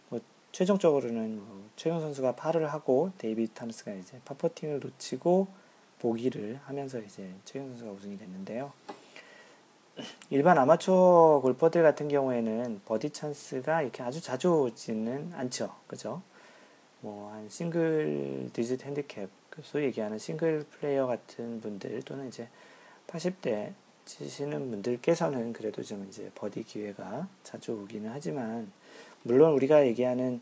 [0.08, 0.20] 뭐
[0.52, 5.48] 최종적으로는 뭐 최경 선수가 파를 하고 데이비 탐스가 이제 파퍼팅을 놓치고
[5.98, 8.72] 보기를 하면서 이제 최경 선수가 우승이 됐는데요.
[10.30, 15.74] 일반 아마추어 골퍼들 같은 경우에는 버디 찬스가 이렇게 아주 자주 오지는 않죠.
[15.86, 16.22] 그죠?
[17.02, 22.48] 뭐, 한 single digit handicap, 그 소위 얘기하는 싱글 플레이어 같은 분들 또는 이제
[23.06, 23.72] 80대
[24.10, 28.70] 치시는 분들께서는 그래도 좀 이제 버디 기회가 자주 오기는 하지만,
[29.22, 30.40] 물론 우리가 얘기하는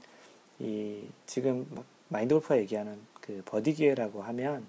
[0.59, 1.67] 이 지금
[2.09, 4.67] 마인드 골프가 얘기하는 그 버디 기회라고 하면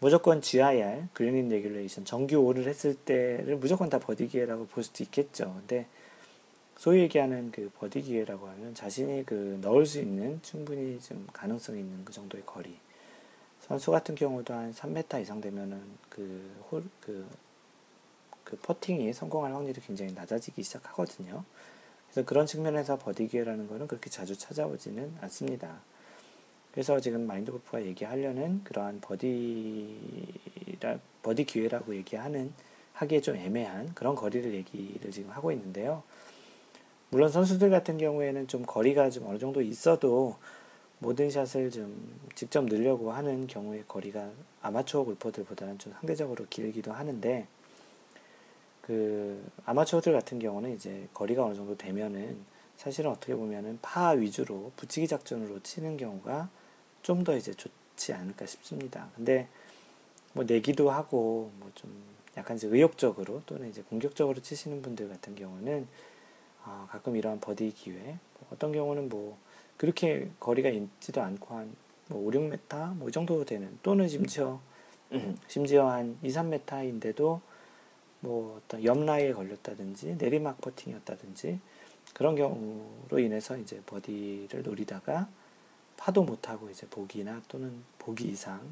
[0.00, 5.04] 무조건 GIR, green in regulation, 정규 온을 했을 때를 무조건 다 버디 기회라고 볼 수도
[5.04, 5.54] 있겠죠.
[5.56, 5.86] 근데
[6.76, 12.04] 소위 얘기하는 그 버디 기회라고 하면 자신이 그 넣을 수 있는 충분히 좀 가능성이 있는
[12.04, 12.76] 그 정도의 거리.
[13.60, 17.26] 선수 같은 경우도 한 3m 이상 되면은 그 홀, 그,
[18.48, 21.44] 그 퍼팅이 성공할 확률이 굉장히 낮아지기 시작하거든요.
[22.06, 25.82] 그래서 그런 측면에서 버디 기회라는 거는 그렇게 자주 찾아오지는 않습니다.
[26.72, 29.28] 그래서 지금 마인드 골프가 얘기하려는 그러한 버디라,
[31.22, 32.54] 버디 기회라고 얘기하는
[32.94, 36.02] 하기에 좀 애매한 그런 거리를 얘기를 지금 하고 있는데요.
[37.10, 40.36] 물론 선수들 같은 경우에는 좀 거리가 좀 어느 정도 있어도
[41.00, 44.30] 모든 샷을 좀 직접 늘려고 하는 경우에 거리가
[44.62, 47.46] 아마추어 골퍼들보다는 좀 상대적으로 길기도 하는데
[48.88, 52.38] 그 아마추어들 같은 경우는 이제 거리가 어느 정도 되면은
[52.78, 56.48] 사실은 어떻게 보면은 파 위주로 붙이기 작전으로 치는 경우가
[57.02, 59.10] 좀 더 이제 좋지 않을까 싶습니다.
[59.14, 59.46] 근데
[60.32, 61.92] 뭐 내기도 하고 뭐 좀
[62.38, 65.86] 약간 이제 의욕적으로 또는 이제 공격적으로 치시는 분들 같은 경우는
[66.64, 69.36] 아, 가끔 이러한 버디 기회 뭐 어떤 경우는 뭐
[69.76, 74.60] 그렇게 거리가 있지도 않고 한뭐 5, 6m 뭐 이 정도 되는 또는 심지어
[75.48, 77.40] 심지어 한 2, 3m인데도
[78.20, 81.60] 뭐 어떤 옆라이에 걸렸다든지 내리막 퍼팅이었다든지
[82.14, 85.28] 그런 경우로 인해서 이제 버디를 노리다가
[85.96, 88.64] 파도 못하고 이제 보기나 또는 보기 이상을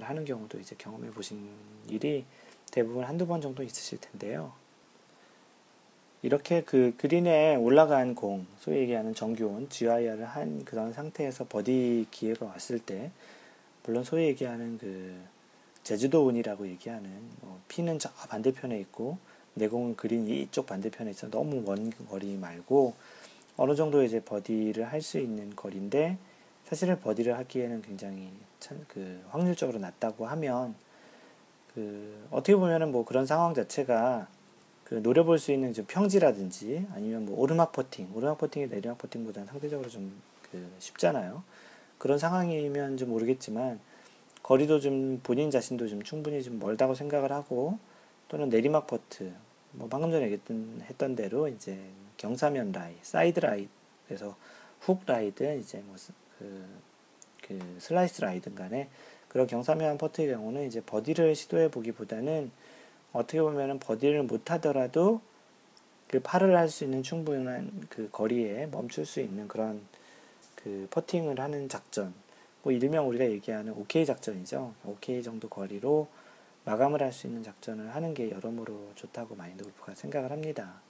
[0.00, 1.48] 하는 경우도 이제 경험해 보신
[1.88, 2.24] 일이
[2.70, 4.52] 대부분 한두 번 정도 있으실 텐데요.
[6.22, 12.78] 이렇게 그 그린에 올라간 공, 소위 얘기하는 정규온, GIR을 한 그런 상태에서 버디 기회가 왔을
[12.78, 13.12] 때,
[13.84, 15.14] 물론 소위 얘기하는 그
[15.86, 17.08] 제주도 운이라고 얘기하는
[17.40, 19.18] 뭐 피는 저 반대편에 있고
[19.54, 22.94] 내공은 그린 이쪽 반대편에 있어 너무 먼 거리 말고
[23.56, 26.18] 어느 정도 이제 버디를 할 수 있는 거리인데
[26.64, 30.74] 사실은 버디를 하기에는 굉장히 참 그 확률적으로 낮다고 하면
[31.72, 34.26] 그 어떻게 보면은 뭐 그런 상황 자체가
[34.82, 39.88] 그 노려볼 수 있는 좀 평지라든지 아니면 뭐 오르막 퍼팅, 오르막 퍼팅이 내리막 퍼팅보다는 상대적으로
[39.88, 40.12] 좀
[40.50, 41.42] 그 쉽잖아요.
[41.98, 43.80] 그런 상황이면 좀 모르겠지만
[44.46, 47.80] 거리도 좀 본인 자신도 좀 충분히 좀 멀다고 생각을 하고
[48.28, 49.32] 또는 내리막 퍼트
[49.72, 51.76] 뭐 방금 전에 얘기했던 했던 대로 이제
[52.16, 53.68] 경사면 라이, 사이드 라이
[54.06, 54.36] 그래서
[54.82, 56.64] 훅 라이든 이제 뭐그
[57.42, 58.88] 그 슬라이스 라이든 간에
[59.26, 62.52] 그런 경사면 퍼트의 경우는 이제 버디를 시도해 보기보다는
[63.12, 65.22] 어떻게 보면은 버디를 못 하더라도
[66.06, 69.82] 그 파를 할 수 있는 충분한 그 거리에 멈출 수 있는 그런
[70.54, 72.14] 그 퍼팅을 하는 작전
[72.66, 74.74] 뭐 일명 우리가 얘기하는 OK 작전이죠.
[74.84, 76.08] OK 정도 거리로
[76.64, 80.80] 마감을 할 수 있는 작전을 하는 게 여러모로 좋다고 마인드 골프가 생각을 합니다.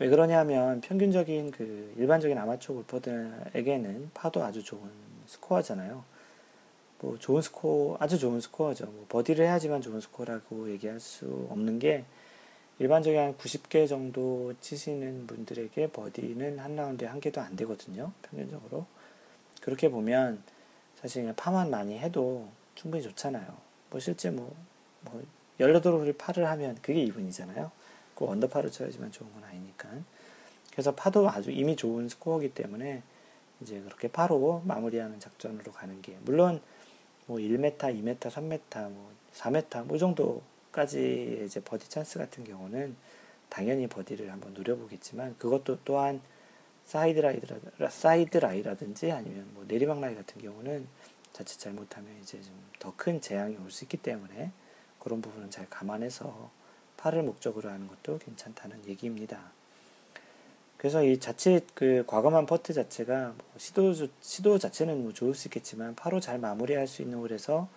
[0.00, 4.82] 왜 그러냐면 평균적인 그 일반적인 아마추어 골퍼들에게는 파도 아주 좋은
[5.26, 6.02] 스코어잖아요.
[6.98, 8.86] 뭐 좋은 스코어, 아주 좋은 스코어죠.
[8.86, 12.04] 뭐 버디를 해야지만 좋은 스코어라고 얘기할 수 없는 게
[12.80, 18.10] 일반적인 한 90개 정도 치시는 분들에게 버디는 한 라운드에 한 개도 안 되거든요.
[18.22, 18.86] 평균적으로.
[19.60, 20.42] 그렇게 보면
[21.00, 23.56] 사실 그냥 파만 많이 해도 충분히 좋잖아요.
[23.90, 24.54] 뭐 실제 뭐,
[25.02, 25.22] 뭐
[25.58, 27.70] 18홀을 파를 하면 그게 이븐이잖아요.
[28.14, 29.88] 그 언더파를 쳐야지만 좋은 건 아니니까.
[30.72, 33.02] 그래서 파도 아주 이미 좋은 스코어기 때문에
[33.60, 36.60] 이제 그렇게 파로 마무리하는 작전으로 가는 게 물론
[37.26, 42.96] 뭐 1m, 2m, 3m, 뭐 4m 뭐 정도까지 이제 버디 찬스 같은 경우는
[43.48, 46.20] 당연히 버디를 한번 노려보겠지만 그것도 또한
[46.90, 50.88] 사이드 라이드라, 사이드 라이라든지 아니면 뭐 내리막 라이 같은 경우는
[51.32, 54.50] 자칫 잘못하면 이제 좀 더 큰 재앙이 올 수 있기 때문에
[54.98, 56.50] 그런 부분은 잘 감안해서
[56.96, 59.52] 파를 목적으로 하는 것도 괜찮다는 얘기입니다.
[60.78, 65.94] 그래서 이 자칫 그 과감한 퍼트 자체가 뭐 시도 시도 자체는 뭐 좋을 수 있겠지만
[65.94, 67.68] 파로 잘 마무리할 수 있는 홀에서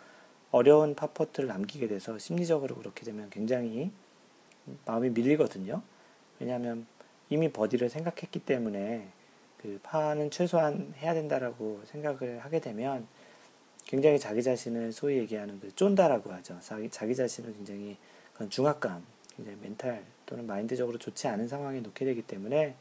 [0.49, 3.91] 어려운 파퍼트를 남기게 돼서 심리적으로 그렇게 되면 굉장히
[4.85, 5.83] 마음이 밀리거든요.
[6.39, 6.87] 왜냐하면
[7.33, 9.07] 이미 버디를 생각했기 때문에
[9.59, 13.07] 그 파는 최소한 해야 된다라고 생각을 하게 되면
[13.85, 16.59] 굉장히 자기 자신을 소위 얘기하는 그 쫀다라고 하죠.
[16.61, 17.97] 자기, 자기 자신을 굉장히
[18.35, 19.03] 그런 중압감,
[19.35, 22.75] 굉장히 멘탈 또는 마인드적으로 좋지 않은 상황에 놓게 되기 때문에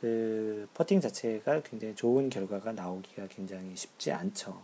[0.00, 4.60] 그 퍼팅 자체가 굉장히 좋은 결과가 나오기가 굉장히 쉽지 않죠.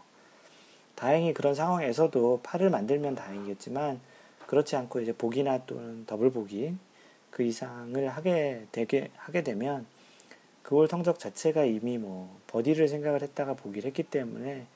[0.97, 4.01] 다행히 그런 상황에서도 팔을 만들면 다행이겠지만
[4.49, 6.75] 그렇지 않고 이제 보기나 또는 더블 보기
[7.35, 9.87] 그 이상을 하게 되게 하게 되면
[10.63, 14.69] 그걸 성적 자체가 이미 뭐 버디를 생각을 했다가 보기를 했기 때문에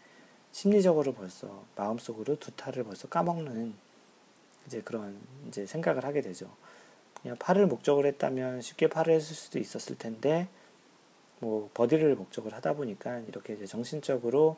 [0.50, 3.74] 심리적으로 벌써 마음속으로 두 타를 벌써 까먹는
[4.66, 6.50] 이제 그런 이제 생각을 하게 되죠.
[7.22, 10.48] 그냥 파를 목적으로 했다면 쉽게 파를 했을 수도 있었을 텐데
[11.38, 14.56] 뭐 버디를 목적으로 하다 보니까 이렇게 이제 정신적으로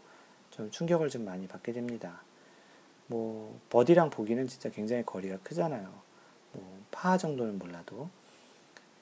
[0.49, 2.23] 좀 충격을 좀 많이 받게 됩니다.
[3.09, 6.10] 뭐 버디랑 보기는 진짜 굉장히 거리가 크잖아요.
[6.53, 8.09] 뭐 파 정도는 몰라도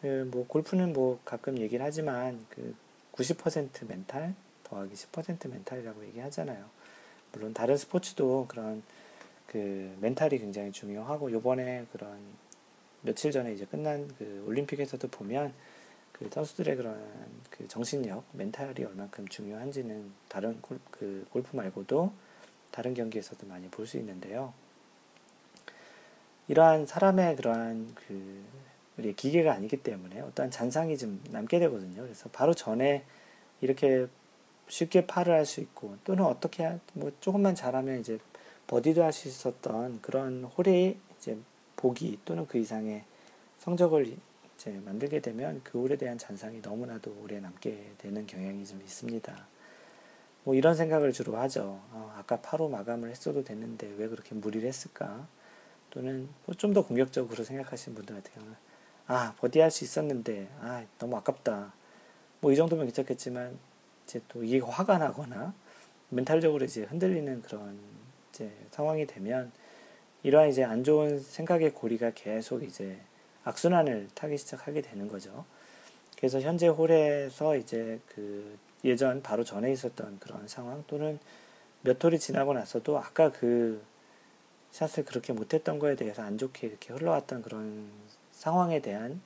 [0.00, 2.74] 그 뭐 골프는 뭐 가끔 얘기를 하지만 그
[3.14, 4.34] 90% 멘탈
[4.64, 6.64] 더하기 10% 멘탈이라고 얘기하잖아요.
[7.32, 8.82] 물론 다른 스포츠도 그런
[9.46, 12.18] 그 멘탈이 굉장히 중요하고 요번에 그런
[13.02, 15.52] 며칠 전에 이제 끝난 그 올림픽에서도 보면
[16.12, 17.00] 그 선수들의 그런
[17.50, 22.12] 그 정신력, 멘탈이 얼만큼 중요한지는 다른 골, 그 골프 말고도
[22.70, 24.52] 다른 경기에서도 많이 볼 수 있는데요.
[26.48, 28.44] 이러한 사람의 그러한 그
[28.96, 32.02] 우리 기계가 아니기 때문에 어떠한 잔상이 좀 남게 되거든요.
[32.02, 33.04] 그래서 바로 전에
[33.60, 34.06] 이렇게
[34.68, 38.18] 쉽게 파를 할수 있고 또는 어떻게 뭐 조금만 잘하면 이제
[38.66, 41.38] 버디도 할 수 있었던 그런 홀의 이제
[41.76, 43.04] 보기 또는 그 이상의
[43.60, 44.16] 성적을
[44.56, 49.46] 이제 만들게 되면 그 홀에 대한 잔상이 너무나도 오래 남게 되는 경향이 좀 있습니다.
[50.44, 51.80] 뭐 이런 생각을 주로 하죠.
[51.92, 55.26] 어, 아까 파로 마감을 했어도 됐는데 왜 그렇게 무리를 했을까?
[55.90, 58.56] 또는 뭐좀 더 공격적으로 생각하시는 분들 같은 경우는
[59.06, 61.72] 아 버디 할 수 있었는데 아 너무 아깝다.
[62.40, 63.58] 뭐 이 정도면 괜찮겠지만
[64.04, 65.54] 이제 또 이게 화가 나거나
[66.10, 67.78] 멘탈적으로 이제 흔들리는 그런
[68.32, 69.50] 이제 상황이 되면
[70.22, 72.98] 이러한 이제 안 좋은 생각의 고리가 계속 이제
[73.44, 75.44] 악순환을 타기 시작하게 되는 거죠.
[76.16, 81.18] 그래서 현재 홀에서 이제 그 예전 바로 전에 있었던 그런 상황 또는
[81.82, 83.82] 몇 홀이 지나고 나서도 아까 그
[84.72, 87.90] 샷을 그렇게 못했던 거에 대해서 안 좋게 이렇게 흘러왔던 그런
[88.32, 89.20] 상황에 대한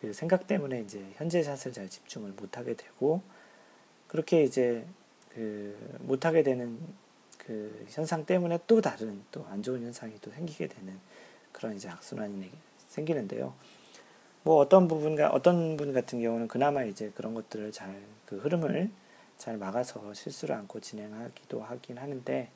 [0.00, 3.22] 그 생각 때문에 이제 현재 샷을 잘 집중을 못하게 되고
[4.08, 4.86] 그렇게 이제
[5.34, 6.78] 그 못하게 되는
[7.38, 10.98] 그 현상 때문에 또 다른 또 안 좋은 현상이 또 생기게 되는
[11.52, 12.50] 그런 이제 악순환이
[12.88, 13.54] 생기는데요.
[14.42, 18.88] 뭐 어떤 부분과 어떤 분 같은 경우는 그나마 이제 그런 것들을 잘 그 흐름을
[19.38, 22.48] 잘 막아서 실수를 않고 진행하기도 하긴 하는데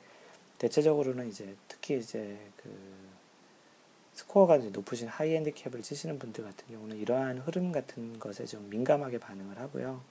[0.57, 2.73] 대체적으로는 이제 특히 이제 그
[4.13, 9.59] 스코어가 높으신 high 핸디캡을 치시는 분들 같은 경우는 이러한 흐름 같은 것에 좀 민감하게 반응을
[9.59, 10.01] 하고요.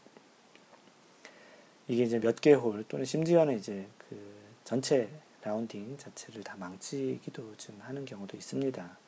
[1.88, 4.18] 이게 이제 몇 개 홀 또는 심지어는 이제 그
[4.64, 5.08] 전체
[5.42, 8.98] 라운딩 자체를 다 망치기도 좀 하는 경우도 있습니다.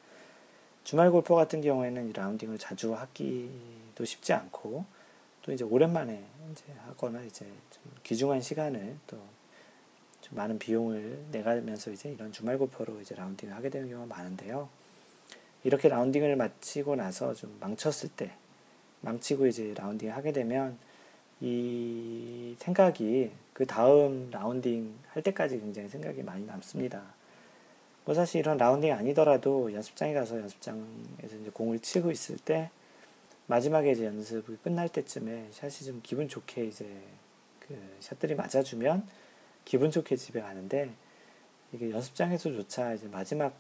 [0.84, 4.84] 주말 골퍼 같은 경우에는 이 라운딩을 자주 하기도 쉽지 않고
[5.42, 9.18] 또 이제 오랜만에 이제 하거나 이제 좀 귀중한 시간을 또
[10.26, 14.68] 좀 많은 비용을 내가면서 이제 이런 주말 골퍼로 이제 라운딩을 하게 되는 경우가 많은데요.
[15.62, 18.32] 이렇게 라운딩을 마치고 나서 좀 망쳤을 때
[19.02, 20.78] 망치고 이제 라운딩을 하게 되면
[21.40, 27.02] 이 생각이 그 다음 라운딩 할 때까지 굉장히 생각이 많이 남습니다.
[28.04, 32.70] 뭐 사실 이런 라운딩이 아니더라도 연습장에 가서 연습장에서 이제 공을 치고 있을 때
[33.46, 36.84] 마지막에 이제 연습이 끝날 때쯤에 샷이 좀 기분 좋게 이제
[37.60, 39.06] 그 샷들이 맞아주면
[39.66, 40.94] 기분 좋게 집에 가는데
[41.72, 43.52] 이게 연습장에서조차 이제 마지막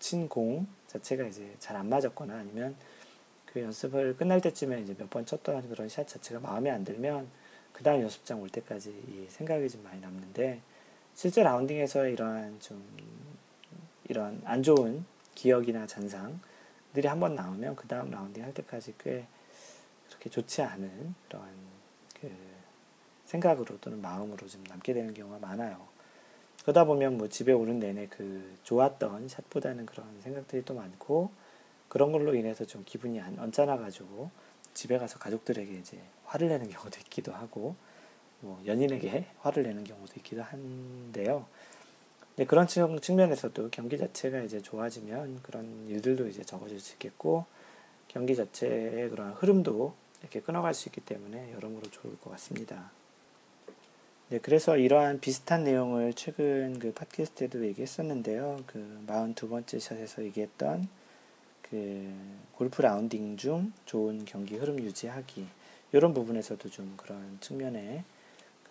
[0.00, 2.74] 친 공 자체가 이제 잘 안 맞았거나 아니면
[3.46, 7.28] 그 연습을 끝날 때쯤에 이제 몇 번 쳤던 그런 샷 자체가 마음에 안 들면
[7.72, 10.60] 그 다음 연습장 올 때까지 이 생각이 좀 많이 남는데
[11.14, 12.82] 실제 라운딩에서 이러한 좀
[14.08, 15.04] 이런 안 좋은
[15.34, 19.26] 기억이나 잔상들이 한 번 나오면 그 다음 라운딩 할 때까지 꽤
[20.08, 21.73] 그렇게 좋지 않은 그런 그
[23.34, 25.86] 생각으로 또는 마음으로 좀 남게 되는 경우가 많아요.
[26.62, 31.30] 그러다 보면 뭐 집에 오는 내내 그 좋았던 샷보다는 그런 생각들이 또 많고
[31.88, 34.30] 그런 걸로 인해서 좀 기분이 안, 언짢아가지고
[34.72, 37.76] 집에 가서 가족들에게 이제 화를 내는 경우도 있기도 하고
[38.40, 41.46] 뭐 연인에게 화를 내는 경우도 있기도 한데요.
[42.36, 47.44] 네, 그런 측면에서도 경기 자체가 이제 좋아지면 그런 일들도 이제 적어질 수 있겠고
[48.08, 52.90] 경기 자체의 그런 흐름도 이렇게 끊어갈 수 있기 때문에 여러모로 좋을 것 같습니다.
[54.30, 58.64] 네, 그래서 이러한 비슷한 내용을 최근 그 팟캐스트에도 얘기했었는데요.
[58.66, 60.88] 그 42번째 샷에서 얘기했던
[61.60, 62.10] 그
[62.52, 65.46] 골프 라운딩 중 좋은 경기 흐름 유지하기
[65.92, 68.02] 이런 부분에서도 좀 그런 측면에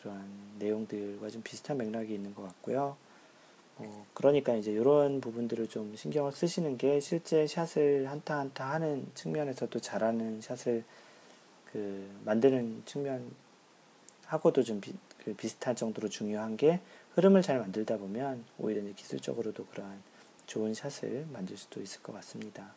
[0.01, 2.97] 그런 내용들과 좀 비슷한 맥락이 있는 것 같고요.
[3.77, 9.79] 어, 그러니까 이제 이런 부분들을 좀 신경을 쓰시는 게 실제 샷을 한타 한타 하는 측면에서도
[9.79, 10.83] 잘하는 샷을
[11.71, 13.31] 그 만드는 측면
[14.25, 14.93] 하고도 좀 비,
[15.25, 16.79] 그 비슷할 정도로 중요한 게
[17.15, 20.01] 흐름을 잘 만들다 보면 오히려 기술적으로도 그러한
[20.45, 22.73] 좋은 샷을 만들 수도 있을 것 같습니다.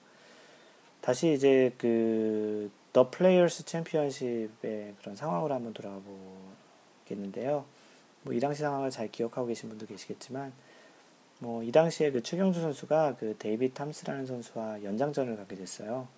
[1.01, 6.01] 다시 이제 그 The Players Championship의 그런 상황으로 한번 돌아가
[7.05, 7.65] 보겠는데요.
[8.23, 10.53] 뭐 이 당시 상황을 잘 기억하고 계신 분도 계시겠지만
[11.39, 16.09] 뭐 이 당시에 그 최경주 선수가 그 데이비 탐스라는 선수와 연장전을 가게 됐어요.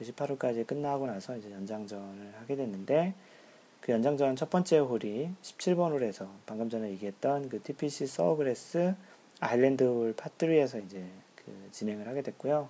[0.00, 3.14] 18홀까지 끝나고 나서 이제 연장전을 하게 됐는데
[3.80, 8.94] 그 연장전 첫 번째 홀이 17번 홀에서 방금 전에 얘기했던 그 TPC 소그래스
[9.40, 11.04] 아일랜드 홀 파3에서 이제
[11.36, 12.68] 그 진행을 하게 됐고요.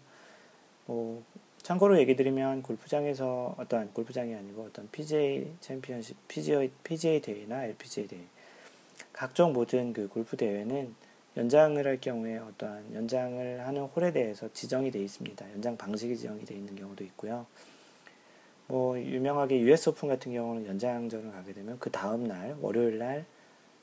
[0.86, 1.22] 뭐
[1.62, 8.20] 참고로 얘기 드리면 골프장에서 어떤 골프장이 아니고 어떤 PGA 챔피언십, PGA, PGA 대회나 LPGA 대회,
[9.12, 10.94] 각종 모든 그 골프 대회는
[11.36, 15.52] 연장을 할 경우에 어떠한 연장을 하는 홀에 대해서 지정이 되어 있습니다.
[15.52, 17.46] 연장 방식이 지정이 되어 있는 경우도 있고요.
[18.68, 23.24] 뭐 유명하게 US 오픈 같은 경우는 연장전을 가게 되면 그 다음 날 월요일 날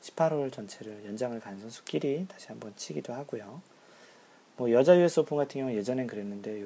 [0.01, 3.61] 18홀 전체를 연장을 간 선수끼리 다시 한번 치기도 하고요.
[4.57, 6.65] 뭐 여자 US 오픈 같은 경우 예전엔 그랬는데 요,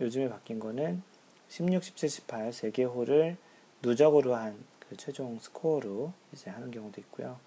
[0.00, 1.02] 요, 즘에 바뀐 거는
[1.50, 3.36] 16, 17, 18 세 개 홀을
[3.82, 4.56] 누적으로 한
[4.88, 7.38] 그 최종 스코어로 이제 하는 경우도 있고요.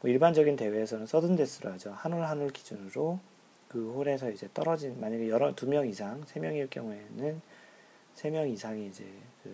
[0.00, 1.90] 뭐 일반적인 대회에서는 서든 데스로 하죠.
[1.90, 3.20] 한 홀 한 홀 기준으로
[3.68, 7.42] 그 홀에서 이제 떨어진 만약에 여러 두 명 이상 세 명일 경우에는
[8.14, 9.04] 세 명 이상이 이제
[9.42, 9.50] 그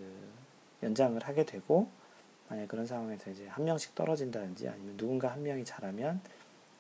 [0.83, 1.89] 연장을 하게 되고
[2.49, 6.21] 만약 그런 상황에서 이제 한 명씩 떨어진다든지 아니면 누군가 한 명이 잘하면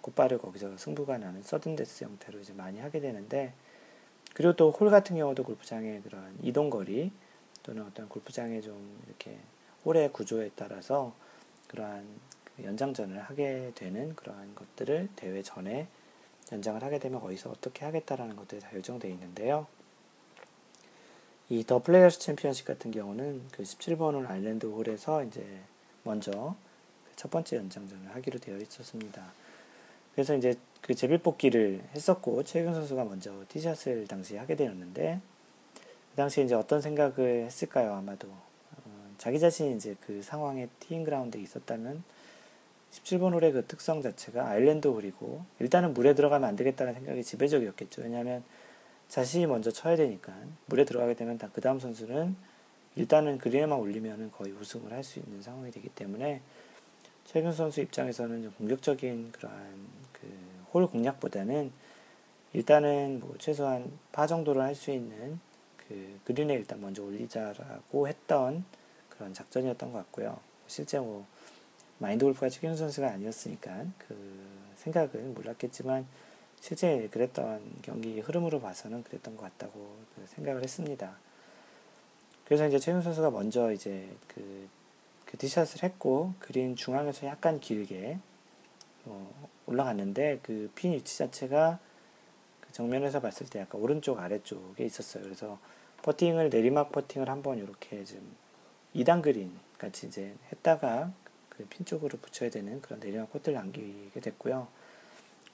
[0.00, 3.52] 곧바로 거기서 승부가 나는 서든 데스 형태로 이제 많이 하게 되는데
[4.34, 7.10] 그리고 또 홀 같은 경우도 골프장의 그런 이동 거리
[7.62, 9.36] 또는 어떤 골프장의 좀 이렇게
[9.84, 11.12] 홀의 구조에 따라서
[11.68, 12.06] 그러한
[12.44, 15.88] 그 연장전을 하게 되는 그러한 것들을 대회 전에
[16.52, 19.66] 연장을 하게 되면 어디서 어떻게 하겠다라는 것들이 다 결정되어 있는데요.
[21.48, 25.44] 이 더 플레이어스 챔피언십 같은 경우는 그 17번 홀 아일랜드 홀에서 이제
[26.02, 26.56] 먼저
[27.10, 29.32] 그 첫 번째 연장전을 하기로 되어 있었습니다.
[30.14, 35.20] 그래서 이제 그 제비 뽑기를 했었고 최경주 선수가 먼저 티샷을 당시 하게 되었는데
[36.10, 37.94] 그 당시에 이제 어떤 생각을 했을까요?
[37.94, 42.02] 아마도 어, 자기 자신이 이제 그 상황에 teeing ground에 있었다면
[42.90, 48.02] 17번 홀의 그 특성 자체가 아일랜드 홀이고 일단은 물에 들어가면 안 되겠다는 생각이 지배적이었겠죠.
[48.02, 48.42] 왜냐하면
[49.08, 50.32] 자신이 먼저 쳐야 되니까
[50.66, 52.36] 물에 들어가게 되면 그 다음 선수는
[52.96, 56.40] 일단은 그린에만 올리면 거의 우승을 할 수 있는 상황이 되기 때문에
[57.24, 59.58] 최근 선수 입장에서는 좀 공격적인 그러한
[60.12, 61.72] 그 홀 공략보다는
[62.52, 65.40] 일단은 뭐 최소한 파 정도를 할 수 있는
[65.88, 68.64] 그 그린에 일단 먼저 올리자라고 했던
[69.08, 70.38] 그런 작전이었던 것 같고요.
[70.66, 71.26] 실제 뭐
[71.98, 74.16] 마인드 골프가 최경 선수가 아니었으니까 그
[74.76, 76.06] 생각은 몰랐겠지만
[76.60, 81.16] 실제 그랬던 경기 흐름으로 봐서는 그랬던 것 같다고 그 생각을 했습니다.
[82.44, 84.68] 그래서 이제 최경 선수가 먼저 이제 그,
[85.24, 88.18] 그 티샷을 했고 그린 중앙에서 약간 길게
[89.04, 91.78] 어, 올라갔는데 그 핀 위치 자체가
[92.60, 95.24] 그 정면에서 봤을 때 약간 오른쪽 아래쪽에 있었어요.
[95.24, 95.58] 그래서
[96.02, 98.20] 퍼팅을 내리막 퍼팅을 한번 이렇게 좀
[98.94, 101.12] 2단 그린 같이 이제 했다가
[101.50, 104.68] 그 핀 쪽으로 붙여야 되는 그런 내리막 퍼트를 남기게 됐고요.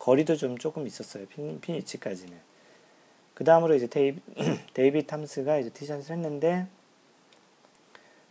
[0.03, 1.27] 거리도 좀 조금 있었어요.
[1.27, 2.37] 핀, 핀 위치까지는.
[3.35, 4.21] 그 다음으로 이제 데이비,
[4.75, 6.67] 데이비드 탐스가 이제 티샷을 했는데,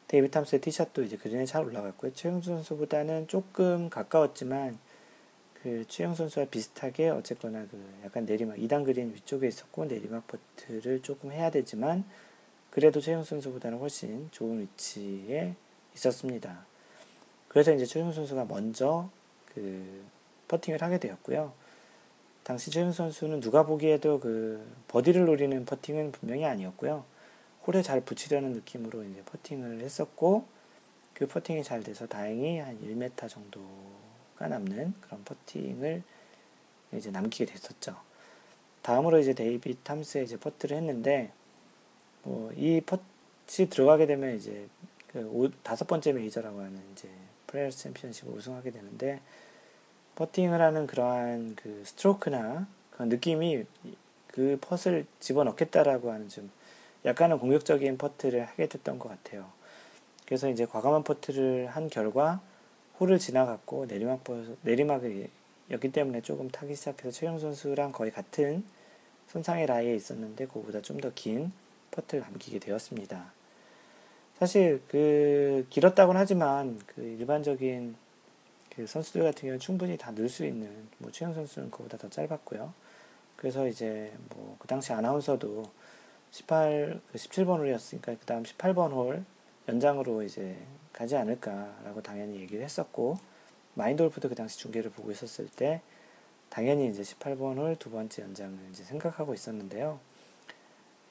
[0.10, 2.14] 데이비드 탐스의 티샷도 이제 그린에 잘 올라갔고요.
[2.14, 4.80] 최경주 선수보다는 조금 가까웠지만,
[5.64, 11.32] 그 최경주 선수와 비슷하게 어쨌거나 그 약간 내리막 2단 그린 위쪽에 있었고 내리막 퍼트를 조금
[11.32, 12.04] 해야 되지만
[12.72, 15.54] 그래도 최영 선수보다는 훨씬 좋은 위치에
[15.94, 16.66] 있었습니다.
[17.48, 19.12] 그래서 이제 최윤 선수가 먼저
[19.54, 20.04] 그
[20.48, 21.61] 퍼팅을 하게 되었고요.
[22.44, 27.06] 당시 최윤 선수는 누가 보기에도 그 버디를 노리는 퍼팅은 분명히 아니었고요.
[27.68, 30.46] 홀에 잘 붙이려는 느낌으로 이제 퍼팅을 했었고
[31.14, 36.02] 그 퍼팅이 잘 돼서 다행히 한 1m 정도가 남는 그런 퍼팅을
[36.94, 37.96] 이제 남기게 됐었죠.
[38.82, 41.32] 다음으로 이제 데이비 탐스의 이제 퍼트를 했는데
[42.24, 44.68] 뭐 이 퍼트 들어가게 되면 이제
[45.08, 47.10] 그 다섯 번째 메이저라고 하는 이제
[47.48, 49.22] 플레이어스 챔피언십을 우승하게 되는데
[50.22, 53.66] 퍼팅을 하는 그러한 그 스트로크나 그런 느낌이
[54.28, 56.52] 그 퍼트를 집어넣겠다라고 하는 좀
[57.06, 59.50] 약간은 공격적인 퍼트를 하게 됐던 것 같아요.
[60.28, 62.40] 그래서 이제 과감한 퍼트를 한 결과
[63.00, 68.64] 홀을 지나갔고 내리막 퍼 내리막이었기 때문에 조금 타기 시작해서 최영 선수랑 거의 같은
[69.28, 71.52] 손상의 라이에 있었는데 그보다 좀 더 긴
[71.90, 73.34] 퍼트를 남기게 되었습니다.
[74.38, 77.96] 사실 그 길었다고는 하지만 그 일반적인
[78.76, 82.74] 그 선수들 같은 경우는 충분히 다 늘 수 있는 뭐 최영 선수는 그보다 더 짧았고요.
[83.36, 85.70] 그래서 이제 뭐 그 당시 아나운서도
[86.32, 89.24] 18, 17번 그 홀이었으니까 그 다음 18번 홀
[89.68, 90.58] 연장으로 이제
[90.94, 93.18] 가지 않을까라고 당연히 얘기를 했었고
[93.74, 95.82] 마인드 골프도 그 당시 중계를 보고 있었을 때
[96.50, 100.00] 당연히 이제 18번 홀 두 번째 연장을 이제 생각하고 있었는데요.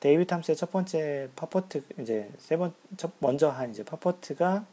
[0.01, 2.73] 데이비 탐스의 첫 번째 파퍼트 이제 세번
[3.19, 4.65] 먼저 한 이제 파퍼트가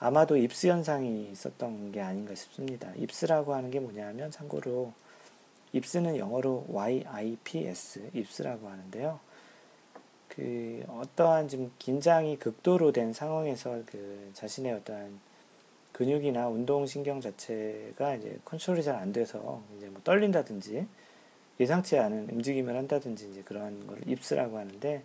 [0.00, 2.92] 아마도 입스 현상이 있었던 게 아닌가 싶습니다.
[2.96, 4.92] 입스라고 하는 게 뭐냐면 참고로
[5.72, 9.20] 입스는 영어로 YIPS 입스라고 하는데요.
[10.28, 15.18] 그 어떠한 좀 긴장이 극도로 된 상황에서 그 자신의 어떠한
[15.92, 20.86] 근육이나 운동 신경 자체가 이제 컨트롤이 잘 안 돼서 이제 뭐 떨린다든지
[21.58, 25.02] 예상치 않은 움직임을 한다든지 이제 그런 걸 입스라고 하는데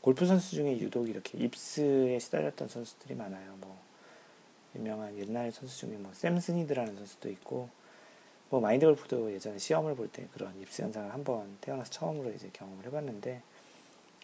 [0.00, 3.54] 골프 선수 중에 유독 이렇게 입스에 시달렸던 선수들이 많아요.
[3.60, 3.83] 뭐
[4.74, 7.68] 유명한 옛날 선수 중에 뭐 샘스니드라는 선수도 있고
[8.50, 12.86] 뭐 마인드 골프도 예전에 시험을 볼 때 그런 입스 현상을 한번 태어나서 처음으로 이제 경험을
[12.86, 13.42] 해봤는데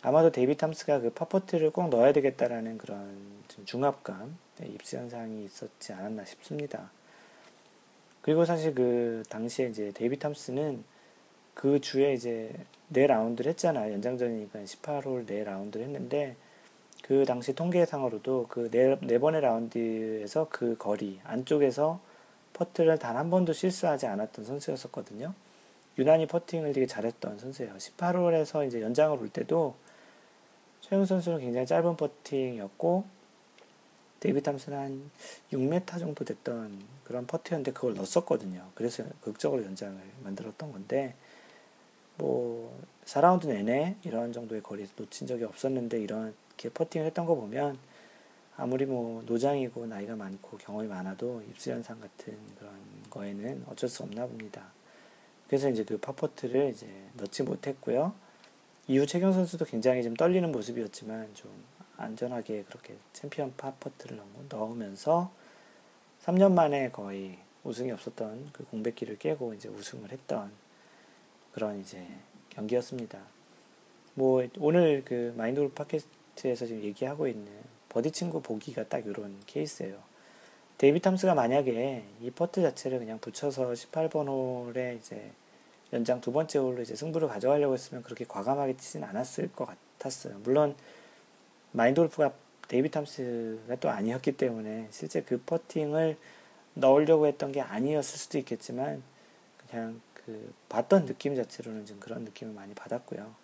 [0.03, 5.92] 아마도 데이비 탐스가 그 파퍼트를 꼭 넣어야 되겠다라는 그런 좀 중압감, 네, 입스 현상이 있었지
[5.92, 6.90] 않았나 싶습니다.
[8.22, 10.84] 그리고 사실 그 당시에 이제 데이비 탐스는
[11.55, 12.53] 그 주에 이제
[12.88, 13.90] 네 라운드를 했잖아.
[13.92, 16.36] 연장전이니까 18홀 네 라운드를 했는데
[17.11, 21.98] 그 당시 통계상으로도 그 네, 네 번의 라운드에서 그 거리 안쪽에서
[22.52, 25.34] 퍼트를 단 한 번도 실수하지 않았던 선수였었거든요.
[25.98, 27.74] 유난히 퍼팅을 되게 잘했던 선수예요.
[27.74, 29.74] 18홀에서 이제 연장을 올 때도
[30.82, 33.04] 최경주 선수는 굉장히 짧은 퍼팅이었고
[34.20, 35.11] 데이비 탐스는 한
[35.52, 38.68] 6m 정도 됐던 그런 퍼트였는데 그걸 넣었거든요.
[38.76, 41.16] 그래서 극적으로 연장을 만들었던 건데
[42.18, 42.72] 뭐
[43.04, 47.78] 4라운드 내내 이런 정도의 거리에서 놓친 적이 없었는데 이렇게 퍼팅을 했던 거 보면
[48.56, 52.72] 아무리 뭐 노장이고 나이가 많고 경험이 많아도 입스 현상 같은 그런
[53.08, 54.70] 거에는 어쩔 수 없나 봅니다.
[55.46, 58.12] 그래서 이제 그 파퍼트를 이제 넣지 못했고요.
[58.86, 61.50] 이후 최경주 선수도 굉장히 좀 떨리는 모습이었지만 좀
[61.96, 65.32] 안전하게 그렇게 챔피언 파퍼트를 넣으면서
[66.24, 70.50] 3년 만에 거의 우승이 없었던 그 공백기를 깨고 이제 우승을 했던
[71.52, 72.06] 그런 이제
[72.50, 73.18] 경기였습니다.
[74.14, 77.47] 뭐 오늘 그 마인드 골프 팟캐스트에서 지금 얘기하고 있는
[77.88, 79.99] 버디 친구 보기가 딱 이런 케이스예요.
[80.78, 85.30] 데이비 탐스가 만약에 이 퍼트 자체를 그냥 붙여서 18번 홀에 이제
[85.93, 89.68] 연장 두 번째 홀로 이제 승부를 가져가려고 했으면 그렇게 과감하게 치진 않았을 것
[89.99, 90.38] 같았어요.
[90.45, 90.74] 물론
[91.72, 92.32] 마인드 골프가
[92.68, 96.16] 데이비 탐스가 또 아니었기 때문에 실제 그 퍼팅을
[96.74, 99.03] 넣으려고 했던 게 아니었을 수도 있겠지만
[99.68, 103.34] 그냥 그 봤던 느낌 자체로는 좀 그런 느낌을 많이 받았고요.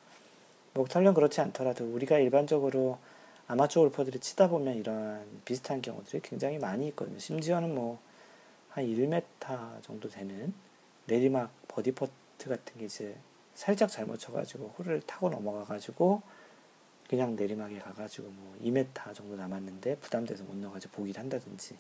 [0.77, 2.99] 뭐 설령 그렇지 않더라도 우리가 일반적으로
[3.49, 7.19] 아마추어 골퍼들이 치다 보면 이런 비슷한 경우들이 굉장히 많이 있거든요.
[7.19, 8.07] 심지어는 뭐
[8.77, 10.53] 한 1m 정도 되는
[11.07, 13.17] 내리막 버디 퍼트 같은 게 이제
[13.55, 16.21] 살짝 잘못 쳐가지고 홀을 타고 넘어가가지고
[17.09, 21.75] 그냥 내리막에 가가지고 뭐 2m 정도 남았는데 부담돼서 못 넣어가지고 보기를 한다든지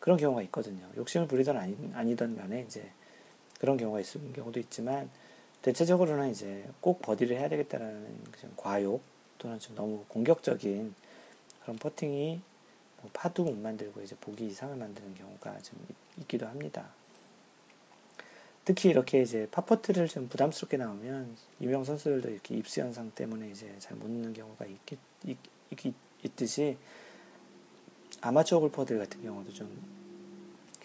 [0.00, 0.88] 그런 경우가 있거든요.
[0.96, 2.90] 욕심을 부리던 아니, 아니던 간에 이제
[3.60, 5.10] 그런 경우가 있는 경우도 있지만
[5.66, 8.16] 대체적으로는 이제 꼭 버디를 해야 되겠다라는
[8.56, 9.02] 과욕
[9.36, 10.94] 또는 좀 너무 공격적인
[11.60, 12.40] 그런 퍼팅이
[13.02, 15.84] 뭐 파도 못 만들고 이제 보기 이상을 만드는 경우가 좀
[16.20, 16.86] 있, 기도 합니다.
[18.64, 23.96] 특히 이렇게 이제 파퍼트를 좀 부담스럽게 나오면 유명 선수들도 이렇게 입수 현상 때문에 이제 잘
[23.96, 25.36] 못 넣는 경우가 있겠, 있,
[25.72, 26.78] 있, 있듯이
[28.20, 29.95] 아마추어 골퍼들 같은 경우도 좀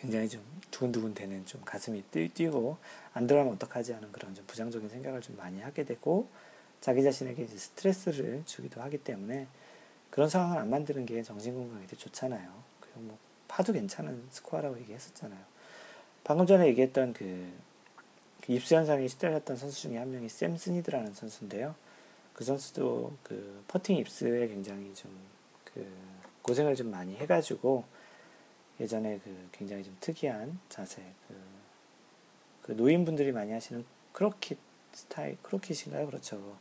[0.02, 0.42] 굉장히 좀
[0.72, 2.78] 두근두근 되는 좀 가슴이 뛰, 고
[3.14, 6.28] 안 들어가면 어떡하지 하는 그런 좀 부정적인 생각을 좀 많이 하게 되고
[6.80, 9.48] 자기 자신에게 이제 스트레스를 주기도 하기 때문에
[10.10, 12.52] 그런 상황을 안 만드는 게 정신 건강에 되게 좋잖아요.
[12.80, 15.40] 그리고 뭐 파도 괜찮은 스코어라고 얘기했었잖아요.
[16.24, 17.52] 방금 전에 얘기했던 그,
[18.42, 21.76] 그 입스 현상에 시달렸던 선수 중에 한 명이 샘 스니드라는 선수인데요.
[22.34, 25.32] 그 선수도 그 퍼팅 입스에 굉장히 좀
[25.74, 25.86] 그
[26.42, 27.84] 고생을 좀 많이 해가지고
[28.82, 31.36] 예전에 그 굉장히 좀 특이한 자세, 그,
[32.64, 34.58] 그 노인분들이 많이 하시는 크로킷
[34.94, 36.08] 스타일, 크로킷인가요?
[36.08, 36.58] 그렇죠.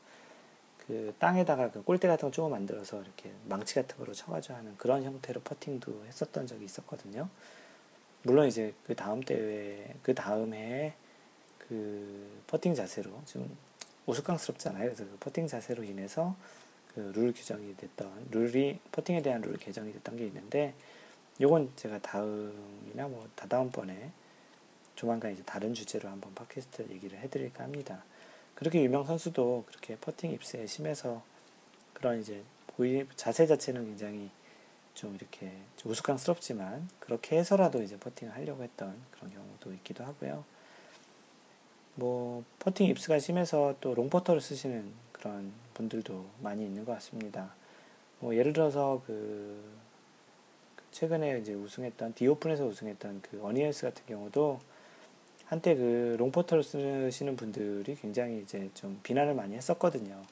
[0.86, 5.04] 그 땅에다가 그 골대 같은 거 조금 만들어서 이렇게 망치 같은 거로 쳐가지고 하는 그런
[5.04, 7.28] 형태로 퍼팅도 했었던 적이 있었거든요.
[8.22, 10.94] 물론 이제 그 다음 대회, 그 다음 해에
[11.58, 13.56] 그 퍼팅 자세로 좀
[14.06, 14.84] 우스꽝스럽잖아요.
[14.84, 16.36] 그래서 그 퍼팅 자세로 인해서
[16.94, 20.74] 그 룰 규정이 됐던, 룰이, 퍼팅에 대한 룰 개정이 됐던 게 있는데,
[21.40, 24.10] 요건 제가 다음이나 뭐 다다음번에
[24.94, 28.04] 조만간 이제 다른 주제로 한번 팟캐스트 얘기를 해드릴까 합니다.
[28.54, 31.22] 그렇게 유명 선수도 그렇게 퍼팅 입수에 심해서
[31.94, 34.30] 그런 이제 보이 자세 자체는 굉장히
[34.92, 40.44] 좀 이렇게 좀 우스꽝스럽지만 그렇게 해서라도 이제 퍼팅을 하려고 했던 그런 경우도 있기도 하고요.
[41.94, 47.54] 뭐 퍼팅 입수가 심해서 또 롱퍼터를 쓰시는 그런 분들도 많이 있는 것 같습니다.
[48.18, 49.64] 뭐 예를 들어서 그
[50.92, 54.60] 최근에 이제 우승했던 디오픈에서 우승했던 그 어니엘스 같은 경우도
[55.44, 60.22] 한때 그 롱포터를 쓰시는 분들이 굉장히 이제 좀 비난을 많이 했었거든요.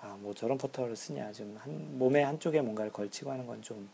[0.00, 1.32] 아, 뭐 저런 포터를 쓰냐.
[1.32, 3.88] 좀 한, 몸에 한쪽에 뭔가를 걸치고 하는 건 좀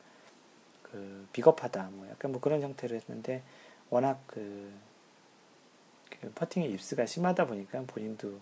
[0.93, 1.91] 그 비겁하다.
[1.93, 3.43] 뭐 약간 뭐 그런 형태로 했는데
[3.89, 4.71] 워낙 그,
[6.11, 8.39] 그 퍼팅의 입스가 심하다 보니까 본인도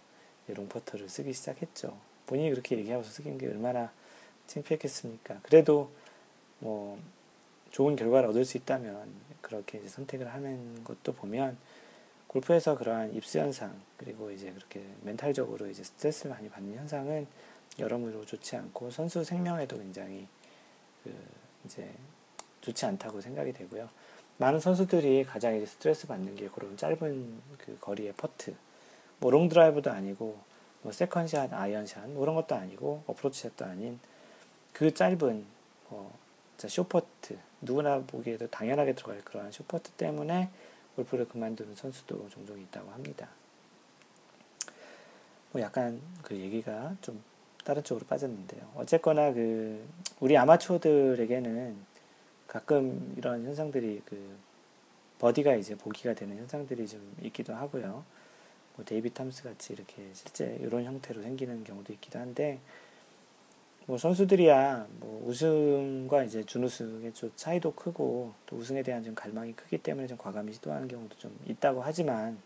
[0.48, 1.96] 롱포터를 쓰기 시작했죠.
[2.26, 3.92] 본인이 그렇게 얘기하고서 쓰긴 게 얼마나
[4.48, 5.40] 창피했겠습니까.
[5.44, 5.92] 그래도
[6.58, 6.98] 뭐
[7.70, 11.56] 좋은 결과를 얻을 수 있다면 그렇게 선택을 하는 것도 보면
[12.26, 17.26] 골프에서 그러한 입수 현상 그리고 이제 그렇게 멘탈적으로 이제 스트레스를 많이 받는 현상은
[17.78, 20.28] 여러모로 좋지 않고 선수 생명에도 굉장히
[21.02, 21.12] 그
[21.64, 21.92] 이제
[22.60, 23.88] 좋지 않다고 생각이 되고요.
[24.38, 28.54] 많은 선수들이 가장 이제 스트레스 받는 게 그런 짧은 그 거리의 퍼트,
[29.18, 30.38] 뭐 롱드라이브도 아니고
[30.82, 33.98] 뭐 세컨샷, 아이언샷 뭐 그런 것도 아니고 어프로치샷도 아닌
[34.72, 35.44] 그 짧은
[35.88, 36.18] 뭐
[36.58, 40.50] 숏퍼트 누구나 보기에도 당연하게 들어갈 그러한 숏퍼트 때문에
[40.96, 43.28] 골프를 그만두는 선수도 종종 있다고 합니다.
[45.52, 47.22] 뭐 약간 그 얘기가 좀
[47.64, 48.70] 다른 쪽으로 빠졌는데요.
[48.76, 49.84] 어쨌거나 그
[50.20, 51.76] 우리 아마추어들에게는
[52.46, 54.36] 가끔 이런 현상들이 그
[55.18, 58.04] 버디가 이제 보기가 되는 현상들이 좀 있기도 하고요.
[58.76, 62.58] 뭐 데이비 탐스 같이 이렇게 실제 이런 형태로 생기는 경우도 있기도 한데
[63.90, 69.78] 뭐 선수들이야 뭐 우승과 이제 준우승의 좀 차이도 크고 또 우승에 대한 좀 갈망이 크기
[69.78, 72.38] 때문에 좀 과감히 시도하는 경우도 좀 있다고 하지만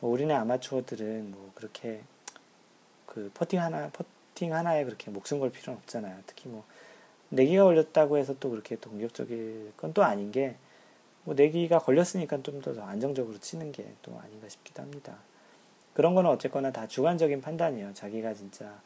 [0.00, 2.02] 뭐 우리네 아마추어들은 뭐 그렇게
[3.06, 6.18] 그 퍼팅 하나 퍼팅 하나에 그렇게 목숨 걸 필요는 없잖아요.
[6.26, 6.64] 특히 뭐
[7.30, 10.56] 내기가 걸렸다고 해서 또 그렇게 또 공격적일 건 또 아닌 게
[11.24, 15.16] 뭐 내기가 걸렸으니까 좀 더 안정적으로 치는 게 또 아닌가 싶기도 합니다.
[15.94, 17.94] 그런 거는 어쨌거나 다 주관적인 판단이에요.
[17.94, 18.78] 자기가 진짜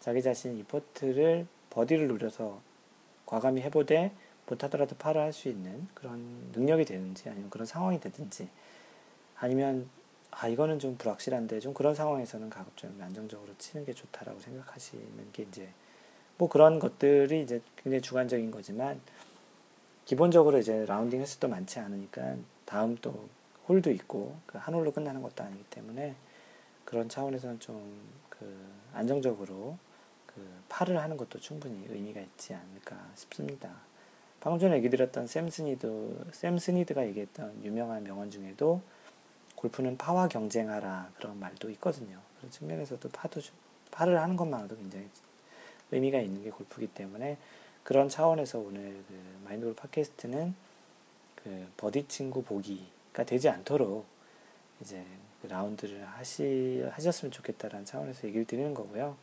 [0.00, 2.60] 자기 자신 이 퍼트를 버디를 노려서
[3.24, 4.12] 과감히 해보되
[4.46, 8.48] 못하더라도 파를 할수 있는 그런 능력이 되는지 아니면 그런 상황이 되든지
[9.36, 9.88] 아니면
[10.30, 15.42] 아 이거는 좀 불확실한데 좀 그런 상황에서는 가급 좀 안정적으로 치는 게 좋다라고 생각하시는 게
[15.44, 15.68] 이제
[16.38, 19.00] 뭐 그런 것들이 이제 굉장히 주관적인 거지만
[20.04, 23.28] 기본적으로 이제 라운딩 횟수도 많지 않으니까 다음 또
[23.68, 26.14] 홀도 있고 그 한 홀로 끝나는 것도 아니기 때문에
[26.84, 29.78] 그런 차원에서는 좀 그 안정적으로
[30.36, 33.70] 그 파를 하는 것도 충분히 의미가 있지 않을까 싶습니다.
[34.38, 38.82] 방금 전에 얘기 드렸던 샘 스니드, 샘 스니드가 얘기했던 유명한 명언 중에도
[39.54, 42.20] 골프는 파와 경쟁하라 그런 말도 있거든요.
[42.36, 43.40] 그런 측면에서도 파도,
[43.90, 45.08] 파를 하는 것만으로도 굉장히
[45.90, 47.38] 의미가 있는 게 골프기 때문에
[47.82, 50.54] 그런 차원에서 오늘 그 마인드골프 팟캐스트는
[51.36, 54.04] 그 버디 친구 보기가 되지 않도록
[54.82, 55.02] 이제
[55.40, 59.16] 그 라운드를 하시, 하셨으면 좋겠다라는 차원에서 얘기를 드리는 거고요.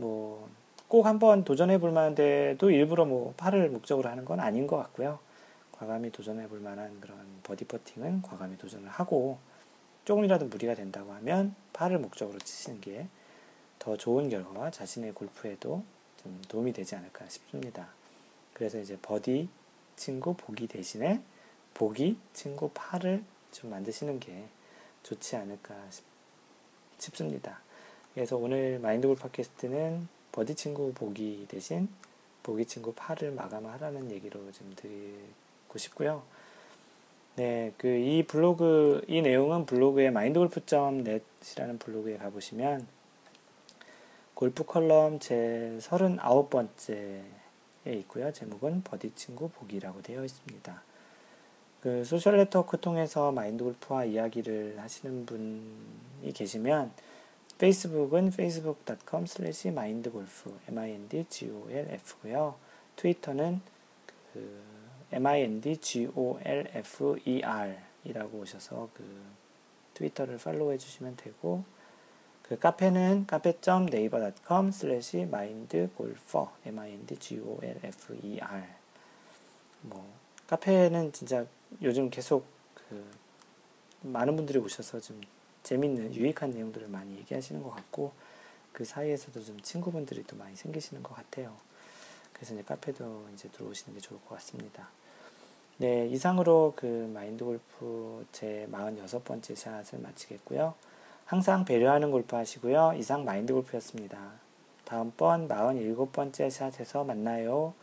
[0.00, 0.48] 뭐,
[0.88, 5.18] 꼭 한번 도전해 볼 만한데도 일부러 뭐 파를 목적으로 하는 건 아닌 것 같고요.
[5.72, 9.38] 과감히 도전해 볼 만한 그런 버디 퍼팅은 과감히 도전을 하고
[10.04, 13.06] 조금이라도 무리가 된다고 하면 파를 목적으로 치시는 게
[13.80, 15.82] 더 좋은 결과와 자신의 골프에도
[16.22, 17.88] 좀 도움이 되지 않을까 싶습니다.
[18.52, 19.48] 그래서 이제 버디
[19.96, 21.22] 친구 보기 대신에
[21.72, 24.44] 보기 친구 파를 좀 만드시는 게
[25.02, 25.74] 좋지 않을까
[26.98, 27.62] 싶습니다.
[28.14, 31.88] 그래서 오늘 마인드골프 팟캐스트는 버디 친구 보기 대신
[32.42, 36.22] 보기 친구 파로 마감하라는 얘기로 좀 드리고 싶고요.
[37.36, 42.86] 네, 그 이 블로그 이 내용은 블로그에 마인드골프.net이라는 블로그에 가보시면
[44.34, 47.22] 골프 컬럼 제 39번째에
[47.86, 48.32] 있고요.
[48.32, 50.82] 제목은 버디 친구 보기라고 되어 있습니다.
[51.80, 56.92] 그 소셜 네트워크 통해서 마인드 골프와 이야기를 하시는 분이 계시면
[57.60, 62.54] 페이스북은 facebook.com slash mindgolf mindgolf고요.
[62.96, 63.60] 트위터는
[64.32, 64.64] 그
[65.12, 67.20] mindgolfer
[68.04, 69.04] 이라고 오셔서 그
[69.92, 71.62] 트위터를 팔로우 해 주시면 되고
[72.42, 78.66] 그 카페는 카페.naver.com slash mindgolfer mindgolfer
[79.82, 80.14] 뭐
[80.46, 81.44] 카페는 진짜
[81.82, 83.04] 요즘 계속 그
[84.00, 85.20] 많은 분들이 오셔서 좀
[85.62, 88.12] 재밌는 유익한 내용들을 많이 얘기하시는 것 같고
[88.72, 91.54] 그 사이에서도 좀 친구분들이 또 많이 생기시는 것 같아요.
[92.32, 94.88] 그래서 이제 카페도 이제 들어오시는 게 좋을 것 같습니다.
[95.76, 100.74] 네, 이상으로 그 마인드 골프 제 46번째 샷을 마치겠고요.
[101.24, 102.94] 항상 배려하는 골프 하시고요.
[102.96, 104.32] 이상 마인드 골프였습니다.
[104.84, 107.74] 다음번 47번째 샷에서 만나요.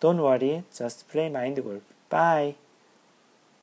[0.00, 1.84] Don't worry, just play mind golf.
[2.10, 2.65] Bye.